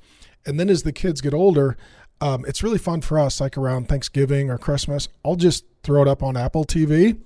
and 0.47 0.59
then 0.59 0.69
as 0.69 0.83
the 0.83 0.93
kids 0.93 1.21
get 1.21 1.35
older 1.35 1.77
um, 2.23 2.45
it's 2.47 2.63
really 2.63 2.77
fun 2.77 3.01
for 3.01 3.19
us 3.19 3.41
like 3.41 3.57
around 3.57 3.89
thanksgiving 3.89 4.51
or 4.51 4.59
christmas 4.59 5.09
i'll 5.25 5.37
just 5.37 5.65
throw 5.83 6.03
it 6.03 6.09
up 6.09 6.23
on 6.23 6.37
apple 6.37 6.65
tv 6.65 7.19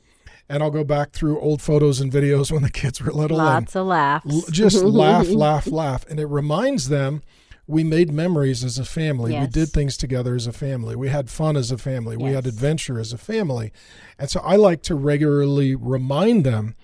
and 0.49 0.63
I'll 0.63 0.71
go 0.71 0.85
back 0.85 1.13
through 1.13 1.41
old 1.41 1.63
photos 1.63 2.01
and 2.01 2.13
videos 2.13 2.51
when 2.53 2.63
the 2.63 2.71
kids 2.71 3.01
were 3.01 3.13
little. 3.13 3.39
Lots 3.39 3.77
of 3.77 3.87
laughs. 3.87 4.51
just 4.51 4.77
laugh, 4.85 5.29
laugh, 5.29 5.67
laugh. 5.67 6.05
And 6.09 6.21
it 6.21 6.27
reminds 6.27 6.89
them 6.89 7.23
we 7.67 7.83
made 7.83 8.13
memories 8.13 8.63
as 8.63 8.79
a 8.79 8.85
family. 8.85 9.33
Yes. 9.33 9.47
We 9.47 9.51
did 9.51 9.69
things 9.71 9.97
together 9.97 10.35
as 10.35 10.47
a 10.47 10.53
family. 10.53 10.95
We 10.97 11.09
had 11.09 11.31
fun 11.31 11.57
as 11.57 11.71
a 11.71 11.79
family. 11.79 12.17
Yes. 12.19 12.23
We 12.23 12.33
had 12.33 12.47
adventure 12.47 12.99
as 12.99 13.13
a 13.13 13.19
family. 13.19 13.73
And 14.19 14.29
so 14.29 14.41
I 14.41 14.57
like 14.57 14.83
to 14.83 14.95
regularly 14.95 15.75
remind 15.75 16.45
them 16.45 16.75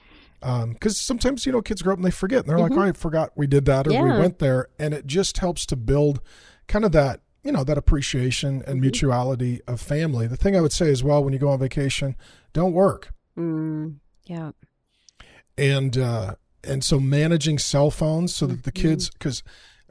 because 0.41 0.63
um, 0.63 0.91
sometimes, 0.91 1.45
you 1.45 1.53
know, 1.53 1.61
kids 1.61 1.83
grow 1.83 1.93
up 1.93 1.99
and 1.99 2.07
they 2.07 2.11
forget. 2.11 2.41
And 2.41 2.49
they're 2.49 2.57
mm-hmm. 2.57 2.75
like, 2.75 2.87
oh, 2.87 2.89
I 2.89 2.93
forgot 2.93 3.33
we 3.37 3.47
did 3.47 3.67
that 3.67 3.87
or 3.87 3.93
yeah. 3.93 4.05
we 4.05 4.11
went 4.11 4.39
there. 4.39 4.69
And 4.79 4.95
it 4.95 5.07
just 5.07 5.37
helps 5.39 5.67
to 5.67 5.77
build 5.77 6.21
kind 6.67 6.85
of 6.85 6.93
that 6.93 7.21
you 7.43 7.53
know 7.53 7.65
that 7.65 7.79
appreciation 7.79 8.57
and 8.57 8.65
mm-hmm. 8.65 8.81
mutuality 8.81 9.61
of 9.67 9.81
family. 9.81 10.27
The 10.27 10.37
thing 10.37 10.57
I 10.57 10.61
would 10.61 10.73
say 10.73 10.91
as 10.91 11.03
well 11.03 11.23
when 11.23 11.33
you 11.33 11.39
go 11.39 11.49
on 11.49 11.59
vacation, 11.59 12.17
don't 12.53 12.73
work. 12.73 13.13
Mm, 13.39 13.97
yeah. 14.25 14.53
And 15.57 15.97
uh, 15.97 16.35
and 16.65 16.85
so 16.85 17.01
managing 17.01 17.59
cell 17.59 17.91
phones 17.91 18.35
so 18.35 18.47
that 18.47 18.65
the 18.65 18.73
mm-hmm. 18.73 18.89
kids 18.89 19.11
because 19.11 19.43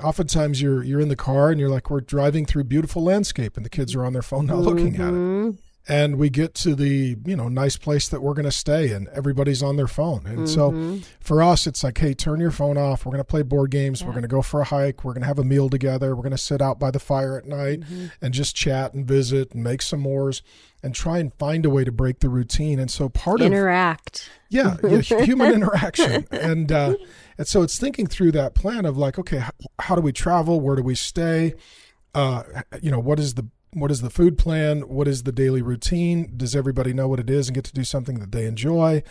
oftentimes 0.04 0.62
you're 0.62 0.84
you're 0.84 1.02
in 1.02 1.10
the 1.10 1.16
car 1.16 1.52
and 1.52 1.60
you're 1.60 1.70
like 1.70 1.90
we're 1.90 2.02
driving 2.02 2.46
through 2.46 2.64
beautiful 2.64 3.04
landscape 3.04 3.58
and 3.58 3.66
the 3.66 3.70
kids 3.70 3.96
are 3.96 4.06
on 4.06 4.14
their 4.14 4.22
phone 4.22 4.46
not 4.46 4.58
mm-hmm. 4.58 4.66
looking 4.66 4.96
at 4.96 5.02
it 5.02 5.14
mm-hmm 5.14 5.50
and 5.90 6.18
we 6.18 6.30
get 6.30 6.54
to 6.54 6.76
the 6.76 7.18
you 7.26 7.36
know 7.36 7.50
nice 7.50 7.76
place 7.76 8.08
that 8.10 8.22
we're 8.22 8.34
going 8.34 8.46
to 8.46 8.52
stay 8.52 8.94
and 8.94 9.08
everybody's 9.10 9.64
on 9.64 9.76
their 9.76 9.88
phone. 9.88 10.26
And 10.26 10.48
mm-hmm. 10.48 11.00
so 11.00 11.08
for 11.20 11.42
us 11.44 11.68
it's 11.68 11.84
like 11.84 11.98
hey 11.98 12.14
turn 12.14 12.40
your 12.40 12.52
phone 12.52 12.78
off. 12.78 13.06
We're 13.06 13.12
going 13.12 13.24
to 13.24 13.26
play 13.26 13.42
board 13.42 13.72
games. 13.72 14.02
Yeah. 14.02 14.08
we're 14.08 14.14
going 14.14 14.24
to 14.24 14.30
go 14.30 14.42
for 14.42 14.62
a 14.62 14.66
hike. 14.66 15.04
We're 15.04 15.14
going 15.14 15.24
to 15.24 15.28
have 15.28 15.40
a 15.40 15.44
meal 15.44 15.70
together. 15.70 16.16
We're 16.16 16.22
going 16.22 16.32
to 16.32 16.38
sit 16.38 16.62
out 16.62 16.80
by 16.80 16.92
the 16.92 17.00
fire 17.00 17.38
at 17.38 17.46
night 17.46 17.82
mm-hmm. 17.82 18.08
and 18.22 18.34
just 18.34 18.56
chat 18.56 18.94
and 18.94 19.06
visit 19.06 19.52
and 19.52 19.64
make 19.64 19.82
some 19.82 20.00
s'mores 20.00 20.42
and 20.82 20.96
try 20.96 21.18
and 21.18 21.34
find 21.34 21.66
a 21.66 21.70
way 21.70 21.84
to 21.84 21.92
break 21.92 22.20
the 22.20 22.30
routine. 22.30 22.80
And 22.80 22.90
so 22.90 23.10
part 23.10 23.42
interact. 23.42 24.20
of 24.20 24.30
yeah, 24.50 24.78
yeah 24.84 25.24
human 25.24 25.54
interaction. 25.54 26.26
And 26.32 26.72
uh, 26.72 26.96
and 27.38 27.48
so 27.48 27.62
it's 27.64 27.78
thinking 27.80 28.08
through 28.08 28.32
that 28.34 28.54
plan 28.54 28.86
of 28.86 28.98
like 28.98 29.18
okay 29.20 29.40
how, 29.40 29.52
how 29.80 29.96
do 29.96 30.02
we 30.02 30.12
travel? 30.12 30.60
Where 30.62 30.76
do 30.76 30.84
we 30.84 30.96
stay? 30.96 31.56
Uh, 32.14 32.44
you 32.82 32.92
know 32.92 33.00
what 33.00 33.20
is 33.20 33.36
the 33.36 33.48
what 33.74 33.92
is 33.92 34.02
the 34.02 34.10
food 34.10 34.38
plan? 34.38 34.82
What 34.82 35.08
is 35.08 35.24
the 35.24 35.32
daily 35.32 35.62
routine? 35.62 36.34
Does 36.36 36.56
everybody 36.56 36.94
know 36.94 37.08
what 37.08 37.20
it 37.20 37.30
is 37.30 37.48
and 37.48 37.56
get 37.56 37.66
to 37.66 37.74
do 37.74 37.84
something 37.84 38.20
that 38.20 38.32
they 38.32 38.46
enjoy? 38.46 39.04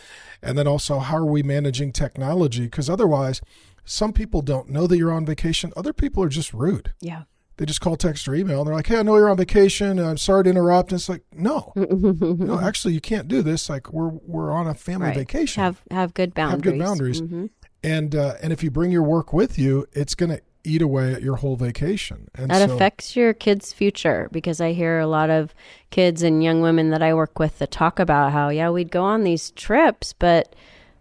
And 0.43 0.59
then 0.59 0.67
also, 0.67 0.99
how 0.99 1.19
are 1.19 1.25
we 1.25 1.43
managing 1.43 1.93
technology? 1.93 2.65
Because 2.65 2.91
otherwise, 2.91 3.41
some 3.85 4.13
people 4.13 4.43
don't 4.43 4.69
know 4.69 4.87
that 4.87 4.99
you're 4.99 5.13
on 5.13 5.25
vacation. 5.25 5.73
Other 5.77 5.93
people 5.93 6.23
are 6.23 6.29
just 6.29 6.53
rude. 6.53 6.93
Yeah. 7.01 7.23
They 7.57 7.67
just 7.67 7.81
call, 7.81 7.97
text, 7.97 8.29
or 8.29 8.35
email. 8.35 8.61
And 8.61 8.69
they're 8.69 8.75
like, 8.75 8.87
"Hey, 8.87 8.99
I 8.99 9.03
know 9.03 9.17
you're 9.17 9.29
on 9.29 9.37
vacation. 9.37 9.99
I'm 9.99 10.17
sorry 10.17 10.45
to 10.45 10.51
interrupt." 10.51 10.93
And 10.93 10.99
it's 11.01 11.09
like, 11.09 11.25
no, 11.33 11.73
no, 11.77 12.61
actually, 12.61 12.95
you 12.95 13.01
can't 13.01 13.27
do 13.27 13.43
this. 13.43 13.69
Like, 13.69 13.93
we're 13.93 14.11
we're 14.11 14.53
on 14.53 14.69
a 14.69 14.75
family 14.75 15.09
right. 15.09 15.17
vacation. 15.17 15.61
Have 15.61 15.83
have 15.91 16.15
good 16.15 16.35
boundaries. 16.35 16.53
Have 16.53 16.63
good 16.63 16.79
boundaries. 16.79 17.21
Mm-hmm. 17.21 17.47
And 17.83 18.15
uh, 18.15 18.35
and 18.43 18.53
if 18.53 18.63
you 18.63 18.71
bring 18.71 18.93
your 18.93 19.03
work 19.03 19.33
with 19.33 19.59
you, 19.59 19.87
it's 19.93 20.15
going 20.15 20.31
to 20.31 20.41
eat 20.65 20.83
away 20.83 21.13
at 21.13 21.23
your 21.23 21.37
whole 21.37 21.57
vacation. 21.57 22.29
And 22.35 22.51
that 22.51 22.69
so, 22.69 22.75
affects 22.75 23.17
your 23.17 23.33
kids' 23.33 23.73
future 23.73 24.29
because 24.33 24.61
I 24.61 24.73
hear 24.73 24.99
a 24.99 25.07
lot 25.07 25.31
of 25.31 25.55
kids 25.91 26.23
and 26.23 26.43
young 26.43 26.61
women 26.61 26.91
that 26.91 27.03
I 27.03 27.15
work 27.15 27.39
with 27.39 27.59
that 27.59 27.71
talk 27.71 27.99
about 27.99 28.33
how, 28.33 28.49
yeah, 28.49 28.71
we'd 28.71 28.91
go 28.91 29.03
on 29.03 29.25
these 29.25 29.51
trips, 29.53 30.13
but 30.13 30.55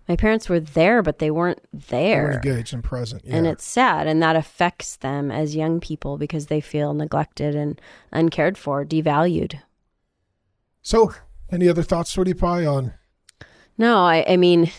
my 0.08 0.15
parents 0.15 0.48
were 0.48 0.60
there, 0.60 1.02
but 1.02 1.20
they 1.20 1.32
weren't 1.32 1.62
there. 1.74 2.39
They 2.41 2.50
engaged 2.50 2.74
and 2.74 2.84
present. 2.84 3.24
Yeah. 3.26 3.36
And 3.36 3.48
it's 3.48 3.65
sad. 3.65 4.08
And 4.08 4.24
that 4.24 4.36
affects 4.36 4.96
them 4.96 5.32
as 5.32 5.56
young 5.56 5.80
people 5.80 6.17
because 6.17 6.48
they 6.48 6.62
feel 6.62 6.93
neglected 6.93 7.56
and 7.56 7.80
uncared 8.12 8.58
for, 8.58 8.86
devalued. 8.86 9.60
So, 10.82 11.13
any 11.52 11.67
other 11.67 11.84
thoughts, 11.84 12.12
Sweetie 12.12 12.34
Pie, 12.34 12.65
on? 12.65 12.93
No, 13.78 14.06
I, 14.06 14.26
I 14.28 14.38
mean, 14.38 14.72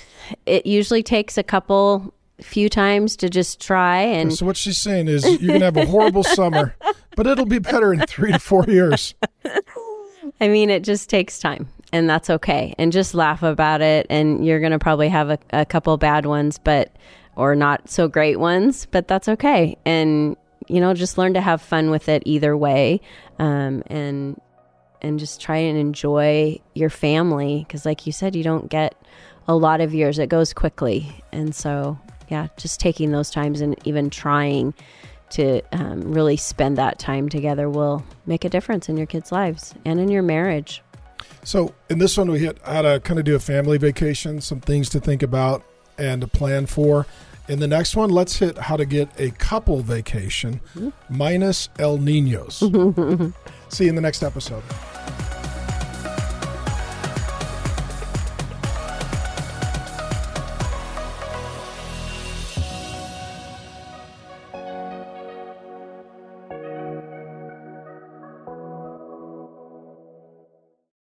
it 0.46 0.64
usually 0.66 1.02
takes 1.02 1.36
a 1.36 1.42
couple 1.42 2.14
few 2.40 2.68
times 2.68 3.16
to 3.16 3.28
just 3.28 3.60
try 3.60 4.00
and 4.00 4.32
so 4.32 4.46
what 4.46 4.56
she's 4.56 4.78
saying 4.78 5.08
is 5.08 5.24
you're 5.40 5.54
gonna 5.54 5.64
have 5.64 5.76
a 5.76 5.86
horrible 5.86 6.22
summer 6.22 6.74
but 7.18 7.26
it'll 7.26 7.46
be 7.46 7.58
better 7.58 7.92
in 7.92 7.98
three 8.06 8.30
to 8.30 8.38
four 8.38 8.64
years. 8.68 9.12
I 10.40 10.46
mean 10.46 10.70
it 10.70 10.84
just 10.84 11.10
takes 11.10 11.40
time 11.40 11.68
and 11.92 12.08
that's 12.08 12.30
okay. 12.30 12.76
And 12.78 12.92
just 12.92 13.12
laugh 13.12 13.42
about 13.42 13.80
it 13.80 14.06
and 14.08 14.46
you're 14.46 14.60
going 14.60 14.70
to 14.70 14.78
probably 14.78 15.08
have 15.08 15.30
a, 15.30 15.38
a 15.50 15.66
couple 15.66 15.96
bad 15.96 16.26
ones 16.26 16.58
but 16.58 16.92
or 17.34 17.56
not 17.56 17.90
so 17.90 18.06
great 18.06 18.38
ones 18.38 18.86
but 18.92 19.08
that's 19.08 19.28
okay. 19.28 19.76
And 19.84 20.36
you 20.68 20.80
know 20.80 20.94
just 20.94 21.18
learn 21.18 21.34
to 21.34 21.40
have 21.40 21.60
fun 21.60 21.90
with 21.90 22.08
it 22.08 22.22
either 22.24 22.56
way 22.56 23.00
um, 23.40 23.82
and 23.88 24.40
and 25.02 25.18
just 25.18 25.40
try 25.40 25.56
and 25.56 25.76
enjoy 25.76 26.60
your 26.74 26.90
family 26.90 27.64
because 27.66 27.84
like 27.84 28.06
you 28.06 28.12
said 28.12 28.36
you 28.36 28.44
don't 28.44 28.70
get 28.70 28.94
a 29.48 29.56
lot 29.56 29.80
of 29.80 29.92
years. 29.92 30.20
It 30.20 30.28
goes 30.28 30.52
quickly 30.52 31.24
and 31.32 31.52
so 31.52 31.98
yeah, 32.28 32.48
just 32.56 32.80
taking 32.80 33.10
those 33.10 33.30
times 33.30 33.60
and 33.60 33.76
even 33.86 34.10
trying 34.10 34.74
to 35.30 35.60
um, 35.72 36.12
really 36.12 36.36
spend 36.36 36.78
that 36.78 36.98
time 36.98 37.28
together 37.28 37.68
will 37.68 38.04
make 38.26 38.44
a 38.44 38.48
difference 38.48 38.88
in 38.88 38.96
your 38.96 39.06
kids' 39.06 39.30
lives 39.30 39.74
and 39.84 40.00
in 40.00 40.08
your 40.08 40.22
marriage. 40.22 40.82
So, 41.44 41.74
in 41.88 41.98
this 41.98 42.16
one, 42.16 42.30
we 42.30 42.40
hit 42.40 42.58
how 42.64 42.82
to 42.82 43.00
kind 43.00 43.18
of 43.18 43.24
do 43.24 43.34
a 43.34 43.38
family 43.38 43.78
vacation, 43.78 44.40
some 44.40 44.60
things 44.60 44.88
to 44.90 45.00
think 45.00 45.22
about 45.22 45.64
and 45.96 46.20
to 46.20 46.26
plan 46.26 46.66
for. 46.66 47.06
In 47.48 47.60
the 47.60 47.68
next 47.68 47.96
one, 47.96 48.10
let's 48.10 48.38
hit 48.38 48.58
how 48.58 48.76
to 48.76 48.84
get 48.84 49.08
a 49.18 49.30
couple 49.30 49.80
vacation 49.80 50.60
mm-hmm. 50.74 50.90
minus 51.08 51.70
El 51.78 51.96
Ninos. 51.96 52.58
See 53.68 53.84
you 53.84 53.90
in 53.90 53.94
the 53.94 54.02
next 54.02 54.22
episode. 54.22 54.62